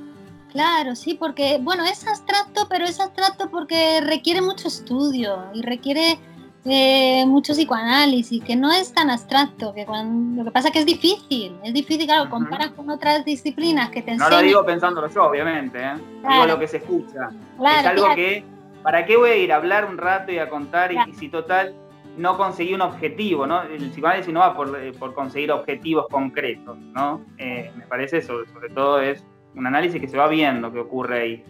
[0.52, 6.20] Claro, sí, porque, bueno, es abstracto, pero es abstracto porque requiere mucho estudio y requiere
[6.66, 10.80] eh, mucho psicoanálisis, que no es tan abstracto, que cuando, lo que pasa es que
[10.80, 14.30] es difícil, es difícil, claro, comparas con otras disciplinas que te enseñan.
[14.30, 15.94] No lo digo pensándolo yo, obviamente, ¿eh?
[16.30, 17.30] digo lo que se escucha.
[17.60, 18.44] es algo que,
[18.84, 21.74] ¿para qué voy a ir a hablar un rato y a contar y, si total
[22.18, 23.64] no conseguí un objetivo, ¿no?
[23.64, 27.22] El psicoanálisis no va por, eh, por conseguir objetivos concretos, ¿no?
[27.38, 29.24] Eh, me parece eso, sobre todo es
[29.56, 31.44] un análisis que se va viendo qué ocurre ahí,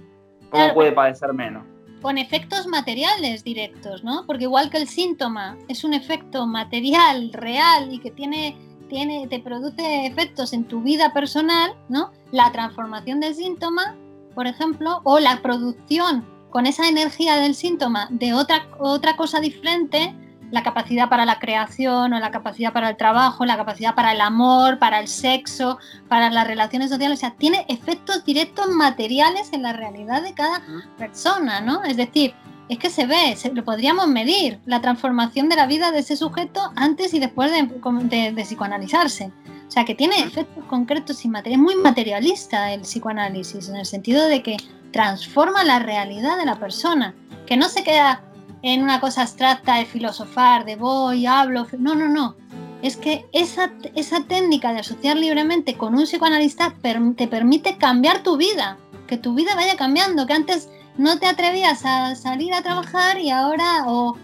[0.50, 1.64] cómo puede padecer menos.
[2.02, 4.24] Con efectos materiales directos, ¿no?
[4.26, 8.58] Porque igual que el síntoma es un efecto material, real y que tiene,
[8.90, 12.12] tiene, te produce efectos en tu vida personal, ¿no?
[12.32, 13.96] La transformación del síntoma,
[14.34, 20.14] por ejemplo, o la producción con esa energía del síntoma de otra, otra cosa diferente,
[20.52, 24.22] la capacidad para la creación o la capacidad para el trabajo, la capacidad para el
[24.22, 27.18] amor, para el sexo, para las relaciones sociales.
[27.18, 30.62] O sea, tiene efectos directos materiales en la realidad de cada
[30.98, 31.84] persona, ¿no?
[31.84, 32.34] Es decir,
[32.72, 36.72] es que se ve, lo podríamos medir, la transformación de la vida de ese sujeto
[36.76, 39.32] antes y después de, psicoanalizarse.
[39.68, 44.26] O sea, que tiene efectos concretos y materiales, muy materialista el psicoanálisis, en el sentido
[44.28, 44.58] de que
[44.92, 47.14] transforma la realidad de la persona,
[47.46, 48.22] que no se queda
[48.64, 51.68] en una cosa abstracta de filosofar, de voy, hablo.
[51.78, 52.36] No, no, no.
[52.82, 58.38] Es que esa, esa técnica de asociar libremente con un psicoanalista te permite cambiar tu
[58.38, 63.20] vida, que tu vida vaya cambiando, que antes no te atrevías a salir a trabajar
[63.20, 64.18] y ahora o,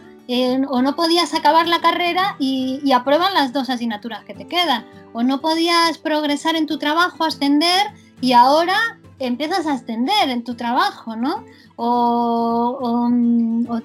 [0.69, 4.85] o no podías acabar la carrera y, y aprueban las dos asignaturas que te quedan,
[5.13, 7.87] o no podías progresar en tu trabajo, ascender
[8.21, 11.43] y ahora empiezas a ascender en tu trabajo, ¿no?
[11.75, 13.09] O,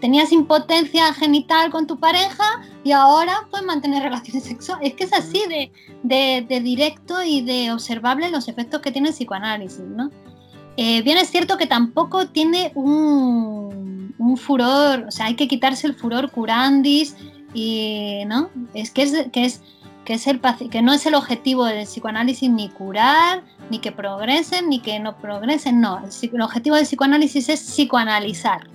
[0.01, 4.91] tenías impotencia genital con tu pareja y ahora puedes mantener relaciones sexuales.
[4.91, 5.43] Es que es así
[6.03, 10.11] de, directo y de observable los efectos que tiene el psicoanálisis, ¿no?
[10.76, 15.95] Eh, bien es cierto que tampoco tiene un, furor, o sea, hay que quitarse el
[15.95, 17.16] furor curandis
[17.53, 18.49] y, ¿no?
[18.72, 19.61] Es que es, que es
[20.12, 24.68] que, es el, que no es el objetivo del psicoanálisis ni curar, ni que progresen,
[24.68, 26.02] ni que no progresen, no.
[26.04, 28.68] El, objetivo del psicoanálisis es psicoanalizar,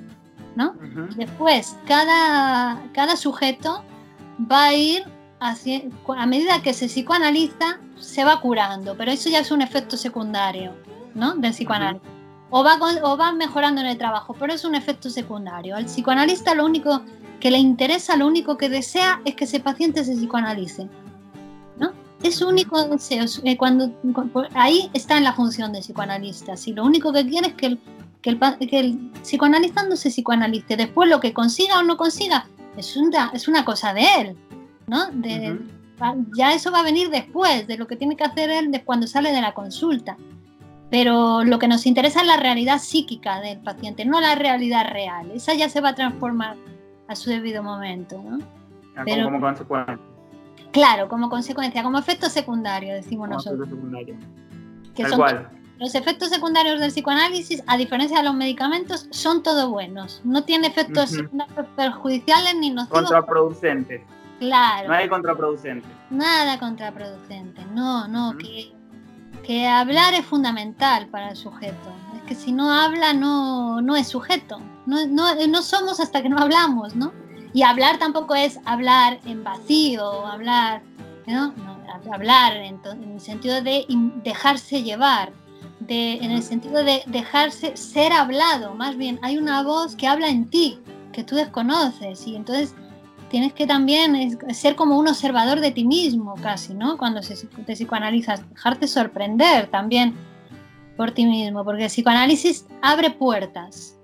[0.55, 0.73] ¿no?
[1.15, 3.83] Después, cada, cada sujeto
[4.51, 5.03] va a ir
[5.39, 10.73] a medida que se psicoanaliza, se va curando, pero eso ya es un efecto secundario
[11.13, 11.35] ¿no?
[11.35, 12.07] del psicoanálisis.
[12.49, 15.75] o, va, o va mejorando en el trabajo, pero es un efecto secundario.
[15.75, 17.03] Al psicoanalista lo único
[17.39, 20.89] que le interesa, lo único que desea es que ese paciente se psicoanalice.
[22.23, 23.25] Es su único deseo.
[23.43, 23.91] Eh, cuando,
[24.53, 26.57] ahí está en la función del psicoanalista.
[26.57, 27.79] Si lo único que quiere es que el,
[28.21, 30.75] que el, que el psicoanalista no se psicoanalice.
[30.75, 34.37] Después lo que consiga o no consiga es una, es una cosa de él.
[34.87, 35.07] ¿no?
[35.11, 35.59] De,
[36.35, 39.07] Ya eso va a venir después de lo que tiene que hacer él de cuando
[39.07, 40.17] sale de la consulta.
[40.89, 45.29] Pero lo que nos interesa es la realidad psíquica del paciente, no la realidad real.
[45.31, 46.55] Esa ya se va a transformar
[47.07, 48.21] a su debido momento.
[48.23, 48.39] ¿no?
[48.95, 49.99] Ah, Pero, como consecuencia.
[50.71, 53.67] Claro, como consecuencia, como efecto secundario, decimos nosotros.
[53.69, 54.15] Secundario.
[54.95, 55.49] Que Tal cual.
[55.79, 60.21] Los efectos secundarios del psicoanálisis, a diferencia de los medicamentos, son todos buenos.
[60.23, 61.13] No tiene efectos
[61.75, 63.01] perjudiciales ni nocivos.
[63.01, 64.01] Contraproducentes.
[64.39, 64.87] Claro.
[64.87, 65.87] No hay contraproducente.
[66.09, 68.71] Nada contraproducente, no, no, que,
[69.43, 71.91] que, hablar es fundamental para el sujeto.
[72.15, 74.59] Es que si no habla, no, no es sujeto.
[74.85, 77.11] No, no, no somos hasta que no hablamos, ¿no?
[77.57, 80.83] Y hablar tampoco es hablar en vacío, hablar,
[81.25, 81.55] ¿no?
[82.13, 83.83] hablar en, en, el sentido de
[84.23, 85.33] dejarse llevar,
[85.79, 88.75] de, en el sentido de dejarse ser hablado.
[88.75, 90.77] Más bien, hay una voz que habla en ti,
[91.11, 92.75] que tú desconoces, y entonces
[93.31, 96.95] tienes que también ser como un observador de ti mismo casi, ¿no?
[96.95, 100.13] Cuando te psicoanalizas, dejarte sorprender también
[100.95, 103.96] por ti mismo, porque el psicoanálisis abre puertas,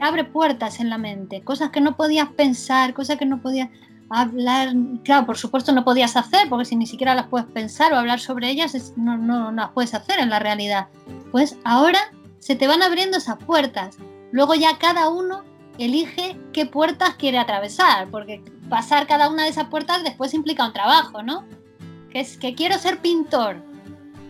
[0.00, 3.68] abre puertas en la mente, cosas que no podías pensar, cosas que no podías
[4.08, 4.72] hablar,
[5.04, 8.20] claro, por supuesto no podías hacer, porque si ni siquiera las puedes pensar o hablar
[8.20, 10.88] sobre ellas, no, no, no las puedes hacer en la realidad.
[11.32, 11.98] Pues ahora
[12.38, 13.96] se te van abriendo esas puertas,
[14.32, 15.42] luego ya cada uno
[15.78, 20.72] elige qué puertas quiere atravesar, porque pasar cada una de esas puertas después implica un
[20.72, 21.44] trabajo, ¿no?
[22.10, 23.62] Que es que quiero ser pintor.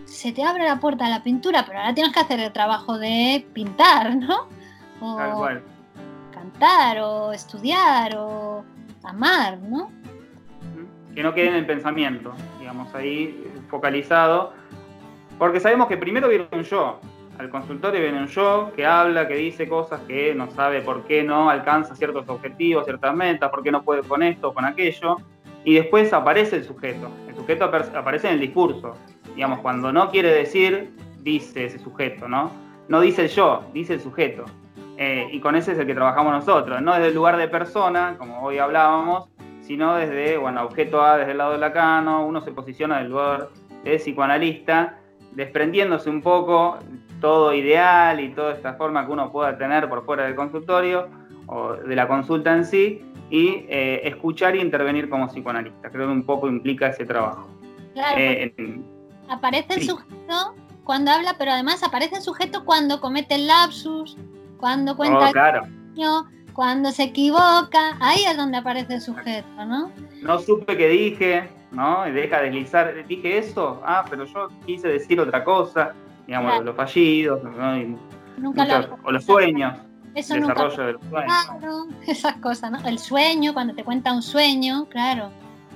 [0.05, 2.97] Se te abre la puerta de la pintura, pero ahora tienes que hacer el trabajo
[2.97, 4.47] de pintar, ¿no?
[5.01, 5.47] O
[6.31, 8.63] cantar, o estudiar, o
[9.03, 9.91] amar, ¿no?
[11.13, 14.53] Que no quede en el pensamiento, digamos, ahí focalizado.
[15.39, 16.99] Porque sabemos que primero viene un yo,
[17.37, 21.23] al consultorio viene un yo que habla, que dice cosas que no sabe por qué
[21.23, 25.17] no alcanza ciertos objetivos, ciertas metas, por qué no puede con esto, con aquello,
[25.63, 27.09] y después aparece el sujeto.
[27.27, 28.95] El sujeto aparece en el discurso.
[29.35, 32.51] Digamos, cuando no quiere decir, dice ese sujeto, ¿no?
[32.87, 34.45] No dice el yo, dice el sujeto.
[34.97, 38.15] Eh, y con ese es el que trabajamos nosotros, no desde el lugar de persona,
[38.17, 39.29] como hoy hablábamos,
[39.61, 43.49] sino desde, bueno, objeto A desde el lado de Lacano, uno se posiciona del lugar
[43.83, 44.97] de psicoanalista,
[45.33, 46.79] desprendiéndose un poco
[47.21, 51.09] todo ideal y toda esta forma que uno pueda tener por fuera del consultorio
[51.47, 55.89] o de la consulta en sí y eh, escuchar y intervenir como psicoanalista.
[55.89, 57.47] Creo que un poco implica ese trabajo.
[57.93, 58.81] Claro, eh,
[59.29, 64.17] aparece el sujeto cuando habla, pero además aparece el sujeto cuando comete el lapsus,
[64.57, 65.67] cuando cuenta oh, claro.
[66.53, 69.91] cuando se equivoca, ahí es donde aparece el sujeto, ¿no?
[70.21, 72.07] No supe qué dije, ¿no?
[72.07, 75.93] Y deja deslizar, dije eso, ah, pero yo quise decir otra cosa
[76.27, 77.41] digamos, los fallidos,
[79.03, 79.79] o los sueños.
[80.13, 81.45] Eso desarrollo de los sueños.
[81.45, 82.79] Claro, esas cosas, ¿no?
[82.87, 85.31] El sueño, cuando te cuenta un sueño, claro,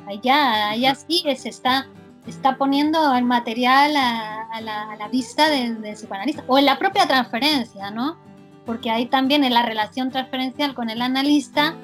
[0.07, 1.87] allá, allá sí se está,
[2.27, 8.17] está poniendo el material a, la, vista del, psicoanalista, o en la propia transferencia, ¿no?
[8.65, 11.75] Porque ahí también en la relación transferencial con el analista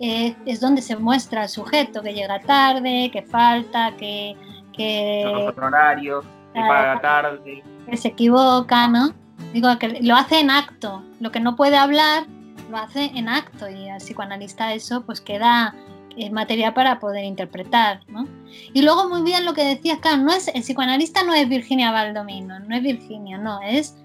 [0.00, 4.36] eh, es donde se muestra el sujeto, que llega tarde, que falta, que...
[4.72, 6.24] que los horarios,
[6.54, 9.14] que paga tarde que se equivoca, ¿no?
[9.52, 12.26] Digo, que lo hace en acto, lo que no puede hablar
[12.70, 15.74] lo hace en acto y al psicoanalista eso pues queda
[16.16, 18.26] eh, material para poder interpretar, ¿no?
[18.74, 21.92] Y luego muy bien lo que decías, claro, no es, el psicoanalista no es Virginia
[21.92, 23.96] Valdomino, no es Virginia, no, es,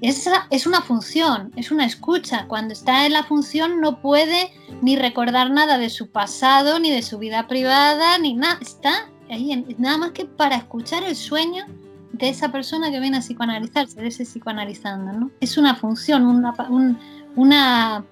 [0.00, 2.46] es, es una función, es una escucha.
[2.46, 7.02] Cuando está en la función no puede ni recordar nada de su pasado, ni de
[7.02, 11.64] su vida privada, ni nada, está ahí, nada más que para escuchar el sueño
[12.12, 15.30] de esa persona que viene a psicoanalizarse, de ese psicoanalizando, ¿no?
[15.40, 18.04] Es una función, una,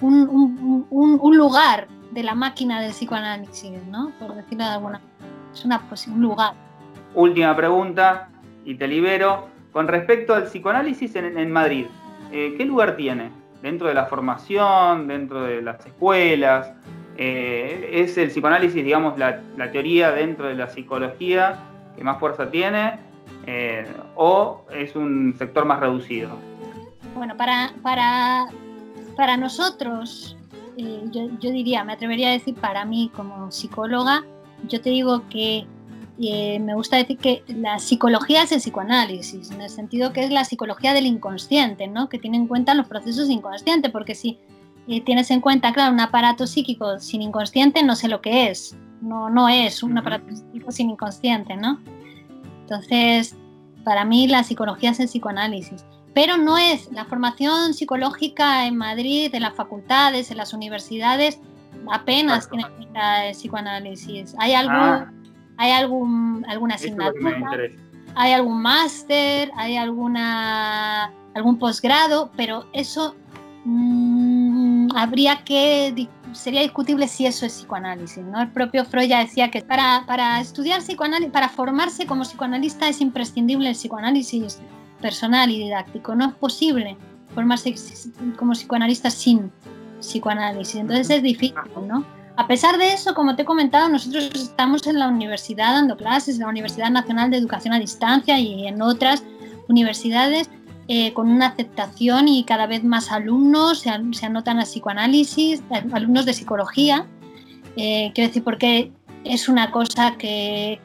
[0.00, 4.12] un, lugar de la máquina del psicoanálisis, ¿no?
[4.18, 5.00] Por decirlo de alguna
[5.52, 6.54] Es una, un lugar.
[7.14, 8.28] Última pregunta,
[8.64, 9.48] y te libero.
[9.72, 11.86] Con respecto al psicoanálisis en, Madrid,
[12.32, 13.30] eh, ¿qué lugar tiene?
[13.62, 16.72] ¿Dentro de la formación, dentro de las escuelas?
[17.22, 21.58] eh, ¿es el psicoanálisis, digamos, la, teoría dentro de la psicología
[21.94, 22.98] que más fuerza tiene
[23.46, 26.30] eh, o es un sector más reducido?
[27.14, 28.46] Bueno, para, para,
[29.16, 30.34] para nosotros,
[30.78, 34.24] yo, yo, diría, me atrevería a decir para mí como psicóloga,
[34.66, 35.66] yo te digo que
[36.60, 40.44] me gusta decir que la psicología es el psicoanálisis, en el sentido que es la
[40.44, 42.08] psicología del inconsciente, ¿no?
[42.08, 44.38] que tiene en cuenta los procesos inconscientes, porque si
[45.04, 48.76] tienes en cuenta, claro, un aparato psíquico sin inconsciente, no sé lo que es.
[49.00, 51.80] No, no es un aparato psíquico sin inconsciente, ¿no?
[52.62, 53.34] Entonces,
[53.84, 55.84] para mí la psicología es el psicoanálisis.
[56.12, 61.40] Pero no es la formación psicológica en Madrid, en las facultades, en las universidades,
[61.90, 64.34] apenas tiene en cuenta el psicoanálisis.
[64.38, 65.12] Hay algo, ah.
[65.60, 67.36] Hay algún, alguna asignatura,
[68.14, 73.14] hay algún máster, hay alguna algún posgrado, pero eso
[73.64, 78.24] Mm, habría que, sería discutible si eso es psicoanálisis.
[78.24, 78.40] ¿no?
[78.40, 83.00] El propio Freud ya decía que para, para estudiar psicoanálisis, para formarse como psicoanalista es
[83.00, 84.60] imprescindible el psicoanálisis
[85.00, 86.14] personal y didáctico.
[86.14, 86.96] No es posible
[87.34, 87.74] formarse
[88.36, 89.52] como psicoanalista sin
[90.00, 90.76] psicoanálisis.
[90.76, 91.54] Entonces es difícil,
[91.86, 92.04] ¿no?
[92.40, 96.36] A pesar de eso, como te he comentado, nosotros estamos en la universidad dando clases,
[96.36, 99.22] en la Universidad Nacional de Educación a Distancia y en otras
[99.68, 100.48] universidades
[100.88, 103.90] eh, con una aceptación y cada vez más alumnos se,
[104.24, 105.62] anotan a psicoanálisis,
[105.92, 107.06] alumnos de psicología.
[107.76, 108.90] Eh, quiero decir, porque
[109.22, 110.80] es una cosa que,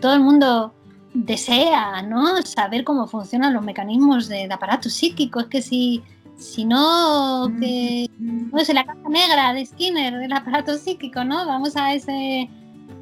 [0.00, 0.72] todo el mundo
[1.12, 2.40] desea, ¿no?
[2.40, 5.40] Saber cómo funcionan los mecanismos de, aparato psíquico.
[5.40, 6.02] Es que si,
[6.36, 11.46] si no, que, no es la caja negra de Skinner, del aparato psíquico, ¿no?
[11.46, 12.48] Vamos a ese,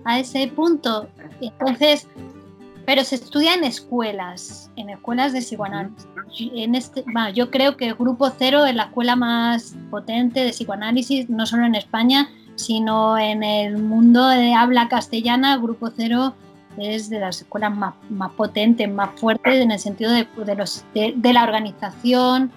[0.04, 1.08] a ese punto.
[1.40, 2.06] Entonces,
[2.84, 6.06] pero se estudia en escuelas, en escuelas de psicoanálisis.
[6.38, 7.04] En este,
[7.34, 11.66] yo creo que el Grupo Cero es la escuela más potente de psicoanálisis, no solo
[11.66, 15.56] en España, sino en el mundo de habla castellana.
[15.58, 16.34] Grupo Cero
[16.78, 20.84] es de las escuelas más, más potentes, más fuertes en el sentido de, de, los,
[20.94, 22.50] de, la organización,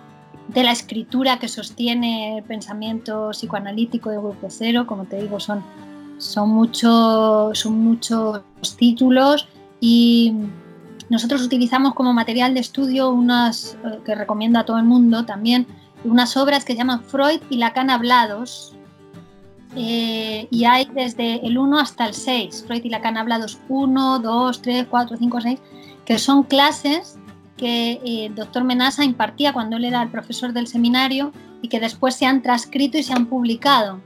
[0.47, 4.85] de la escritura que sostiene el pensamiento psicoanalítico de Grupo Cero.
[4.85, 5.63] Como te digo, son,
[6.17, 8.41] son, muchos, son muchos
[8.77, 9.47] títulos
[9.79, 10.33] y
[11.09, 15.67] nosotros utilizamos como material de estudio unas eh, que recomiendo a todo el mundo también,
[16.03, 18.73] unas obras que se llaman Freud y Lacan hablados.
[19.77, 24.61] Eh, y hay desde el 1 hasta el 6, Freud y Lacan hablados 1, 2,
[24.61, 25.59] 3, 4, 5, 6,
[26.05, 27.17] que son clases
[27.57, 31.31] que eh, el doctor Menasa impartía cuando él era el profesor del seminario
[31.61, 34.01] y que después se han transcrito y se han publicado.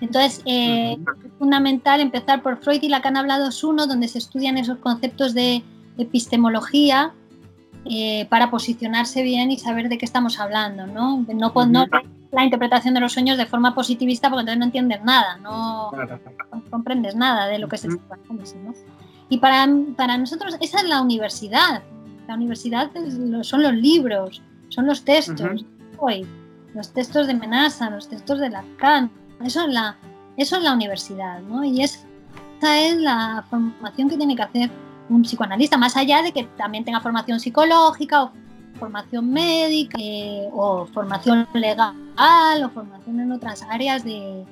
[0.00, 4.78] Entonces, eh, es fundamental empezar por Freud y Lacan hablados uno, donde se estudian esos
[4.78, 5.62] conceptos de
[5.98, 7.12] epistemología
[7.84, 11.24] eh, para posicionarse bien y saber de qué estamos hablando, ¿no?
[11.34, 11.86] No,
[12.30, 15.90] la interpretación de los sueños de forma positivista porque entonces no entiendes nada, no,
[16.70, 18.74] comprendes nada de lo que se está ¿no?
[19.28, 21.82] Y para, para nosotros esa es la universidad.
[22.30, 22.92] La universidad
[23.42, 25.64] son los libros, son los textos,
[25.98, 26.24] hoy,
[26.76, 29.10] los textos de Menasa, los textos de Lacan,
[29.44, 29.96] eso es la,
[30.36, 31.64] eso es la universidad, ¿no?
[31.64, 32.06] Y esa
[32.62, 34.70] es la formación que tiene que hacer
[35.08, 38.32] un psicoanalista, más allá de que también tenga formación psicológica o
[38.78, 41.96] formación médica eh, o formación legal
[42.64, 44.46] o formación en otras áreas de,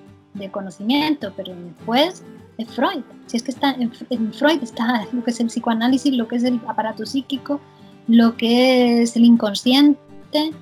[0.50, 2.24] conocimiento, pero después
[2.58, 3.02] es Freud.
[3.26, 3.92] Si es que está en,
[4.32, 7.60] Freud está lo que es el psicoanálisis, lo que es el aparato psíquico,
[8.08, 10.52] lo que es el inconsciente,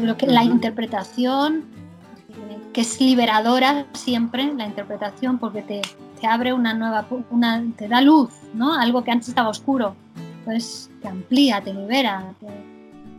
[0.00, 1.64] lo que, la interpretación,
[2.72, 5.80] que es liberadora siempre la interpretación porque te,
[6.20, 8.74] te abre una nueva, una, te da luz, ¿no?
[8.74, 9.96] Algo que antes estaba oscuro.
[10.40, 12.34] Entonces te amplía, te libera.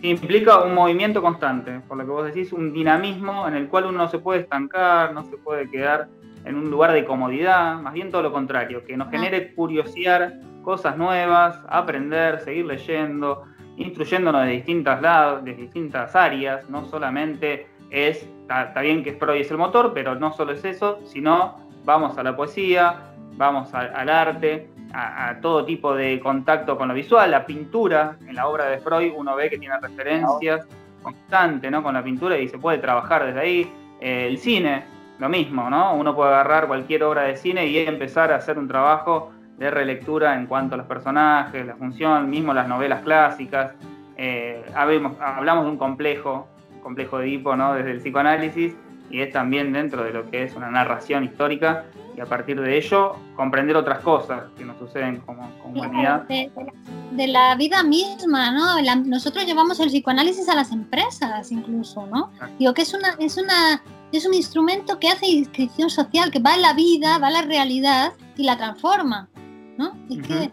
[0.02, 3.98] Implica un movimiento constante, por lo que vos decís, un dinamismo en el cual uno
[3.98, 6.08] no se puede estancar, no se puede quedar
[6.46, 10.34] en un lugar de comodidad, más bien todo lo contrario, que nos genere curiosidad,
[10.64, 13.44] cosas nuevas, aprender, seguir leyendo,
[13.78, 19.52] instruyéndonos de distintos lados, de distintas áreas, no solamente es, está, bien que Freud es
[19.52, 22.96] el motor, pero no solo es eso, sino vamos a la poesía,
[23.38, 28.48] vamos al arte, a, todo tipo de contacto con lo visual, la pintura, en la
[28.48, 30.68] obra de Freud uno ve que tiene referencias
[31.02, 31.84] constantes ¿no?
[31.84, 33.74] con la pintura y se puede trabajar desde ahí.
[34.02, 34.84] Eh, el cine,
[35.20, 35.94] lo mismo, ¿no?
[35.96, 40.36] Uno puede agarrar cualquier obra de cine y empezar a hacer un trabajo de relectura
[40.36, 43.74] en cuanto a los personajes, la función, mismo las novelas clásicas.
[44.18, 46.48] Eh, hablamos de un complejo
[46.82, 47.74] complejo de Edipo, ¿no?
[47.74, 48.76] Desde el psicoanálisis
[49.10, 51.86] y es también dentro de lo que es una narración histórica
[52.16, 56.28] y a partir de ello comprender otras cosas que nos suceden como, humanidad.
[56.28, 58.96] De, la vida misma, ¿no?
[59.06, 62.32] nosotros llevamos el psicoanálisis a las empresas incluso, ¿no?
[62.58, 63.82] Digo que es una, es una,
[64.12, 67.42] es un instrumento que hace inscripción social, que va en la vida, va a la
[67.42, 69.30] realidad y la transforma.
[69.78, 69.94] ¿no?
[70.10, 70.52] que,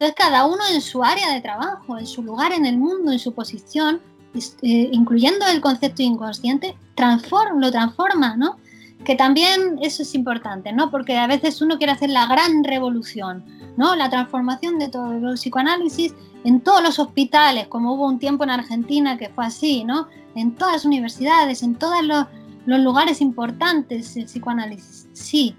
[0.00, 3.18] entonces cada uno en su área de trabajo, en su lugar en el mundo, en
[3.18, 4.00] su posición,
[4.34, 8.58] eh, incluyendo el concepto inconsciente, transforma, lo transforma, ¿no?
[9.04, 10.90] Que también eso es importante, ¿no?
[10.90, 13.44] Porque a veces uno quiere hacer la gran revolución,
[13.76, 13.96] ¿no?
[13.96, 16.14] La transformación de todo el psicoanálisis
[16.44, 20.08] en todos los hospitales, como hubo un tiempo en Argentina que fue así, ¿no?
[20.34, 25.08] En todas las universidades, en todos los lugares importantes el psicoanálisis.
[25.12, 25.56] Sí,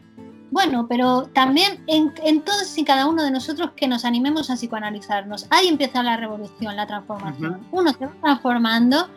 [0.51, 5.47] bueno, pero también en, todos y cada uno de nosotros que nos animemos a psicoanalizarnos.
[5.49, 7.61] Ahí empieza la revolución, la transformación.
[7.71, 9.07] Uno se va transformando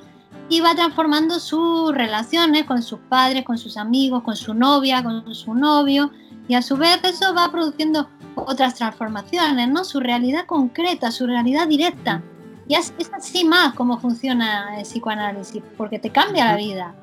[0.48, 5.34] y va transformando sus relaciones con sus padres, con sus amigos, con su novia, con
[5.34, 6.12] su novio.
[6.46, 9.82] Y a su vez eso va produciendo otras transformaciones, ¿no?
[9.82, 12.22] Su realidad concreta, su realidad directa.
[12.68, 16.94] Y es, es así más como funciona el psicoanálisis, porque te cambia la vida.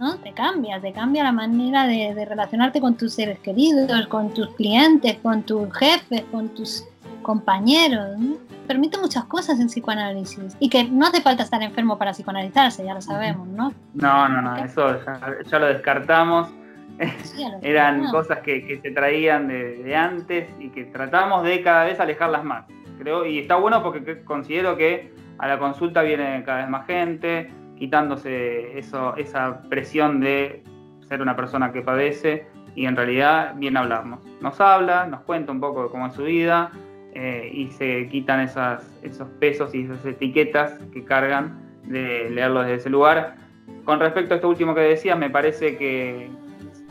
[0.00, 0.16] ¿No?
[0.16, 5.18] Te cambia, te cambia la manera de, relacionarte con tus seres queridos, con tus clientes,
[5.22, 6.84] con tus jefes, con tus
[7.22, 8.16] compañeros.
[8.66, 12.94] Permite muchas cosas en psicoanálisis y que no hace falta estar enfermo para psicoanalizarse, ya
[12.94, 13.72] lo sabemos, ¿no?
[13.94, 14.98] No, no, no, eso
[15.44, 16.48] ya, lo descartamos.
[17.62, 22.44] Eran cosas que, se traían de, de, antes y que tratamos de cada vez alejarlas
[22.44, 22.64] más.
[22.98, 27.50] Creo, y está bueno porque considero que a la consulta viene cada vez más gente,
[27.80, 30.62] quitándose eso, esa presión de
[31.08, 34.20] ser una persona que padece y en realidad bien hablarnos.
[34.42, 36.70] Nos habla, nos cuenta un poco de cómo es su vida
[37.14, 42.74] eh, y se quitan esas, esos pesos y esas etiquetas que cargan de leerlo desde
[42.74, 43.36] ese lugar.
[43.84, 46.28] Con respecto a esto último que decías, me parece que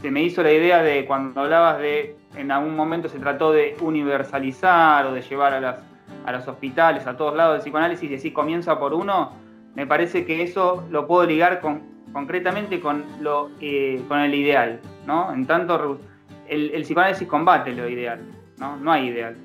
[0.01, 3.77] se me hizo la idea de cuando hablabas de en algún momento se trató de
[3.79, 5.83] universalizar o de llevar a, las,
[6.25, 9.33] a los hospitales, a todos lados del psicoanálisis y decir comienza por uno,
[9.75, 14.79] me parece que eso lo puedo ligar con, concretamente con, lo, eh, con el ideal,
[15.05, 15.31] ¿no?
[15.33, 15.99] En tanto,
[16.47, 18.19] el, el, psicoanálisis combate lo ideal,
[18.57, 18.77] ¿no?
[18.77, 19.35] No hay ideal.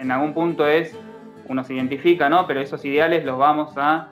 [0.00, 0.96] en algún punto es,
[1.48, 2.46] uno se identifica, ¿no?
[2.46, 4.08] Pero esos ideales los vamos a,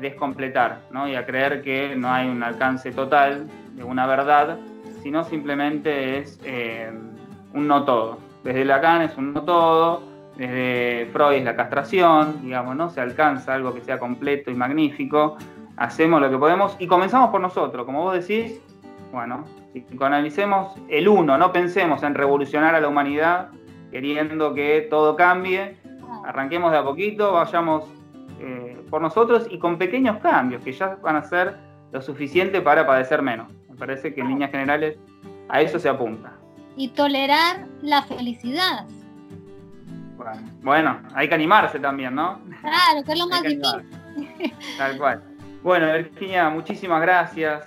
[0.00, 1.08] descompletar, ¿no?
[1.08, 4.58] Y a creer que no hay un alcance total de una verdad,
[5.02, 6.88] sino simplemente es eh,
[7.52, 8.18] un no todo.
[8.44, 12.90] Desde Lacan es un no todo, desde Freud es la castración, digamos, ¿no?
[12.90, 15.36] Se alcanza algo que sea completo y magnífico,
[15.76, 18.60] hacemos lo que podemos y comenzamos por nosotros, como vos decís,
[19.12, 23.48] bueno, si analicemos el uno, no pensemos en revolucionar a la humanidad
[23.90, 25.76] queriendo que todo cambie,
[26.24, 27.84] arranquemos de a poquito, vayamos
[28.40, 31.56] eh, por nosotros y con pequeños cambios que ya van a ser
[31.92, 33.52] lo suficiente para padecer menos.
[33.68, 34.96] Me parece que en líneas generales
[35.48, 36.32] a eso se apunta.
[36.76, 38.86] Y tolerar la felicidad,
[40.62, 42.40] bueno, hay que animarse también, ¿no?
[42.60, 43.90] Claro, que es lo más difícil.
[44.78, 45.22] Tal cual.
[45.62, 47.66] Bueno, Virginia, muchísimas gracias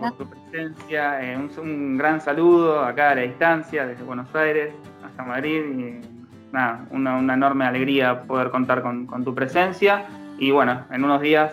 [0.00, 1.22] por, tu presencia.
[1.22, 4.72] Eh, un, gran saludo acá a la distancia, desde Buenos Aires
[5.04, 5.62] hasta Madrid.
[5.62, 10.06] Y nada, una, enorme alegría poder contar con, tu presencia.
[10.38, 11.52] Y bueno, en unos días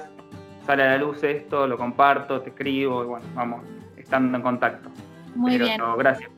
[0.66, 3.64] sale a la luz esto, lo comparto, te escribo y bueno, vamos
[3.98, 4.90] estando en contacto.
[5.36, 5.82] Muy bien.
[5.98, 6.30] Gracias.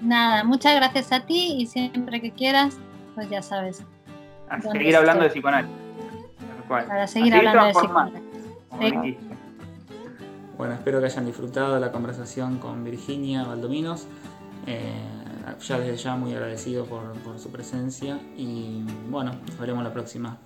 [0.00, 2.78] Nada, muchas gracias a ti y siempre que quieras
[3.18, 3.82] pues ya sabes.
[4.48, 5.76] A seguir hablando de psicoanálisis.
[6.68, 9.16] Para seguir, hablando de psicoanálisis.
[10.56, 14.06] Bueno, espero que hayan disfrutado la conversación con Virginia Valdominos.
[14.66, 14.92] Eh,
[15.66, 20.38] ya desde ya muy agradecido por, por su presencia y bueno, nos veremos la próxima.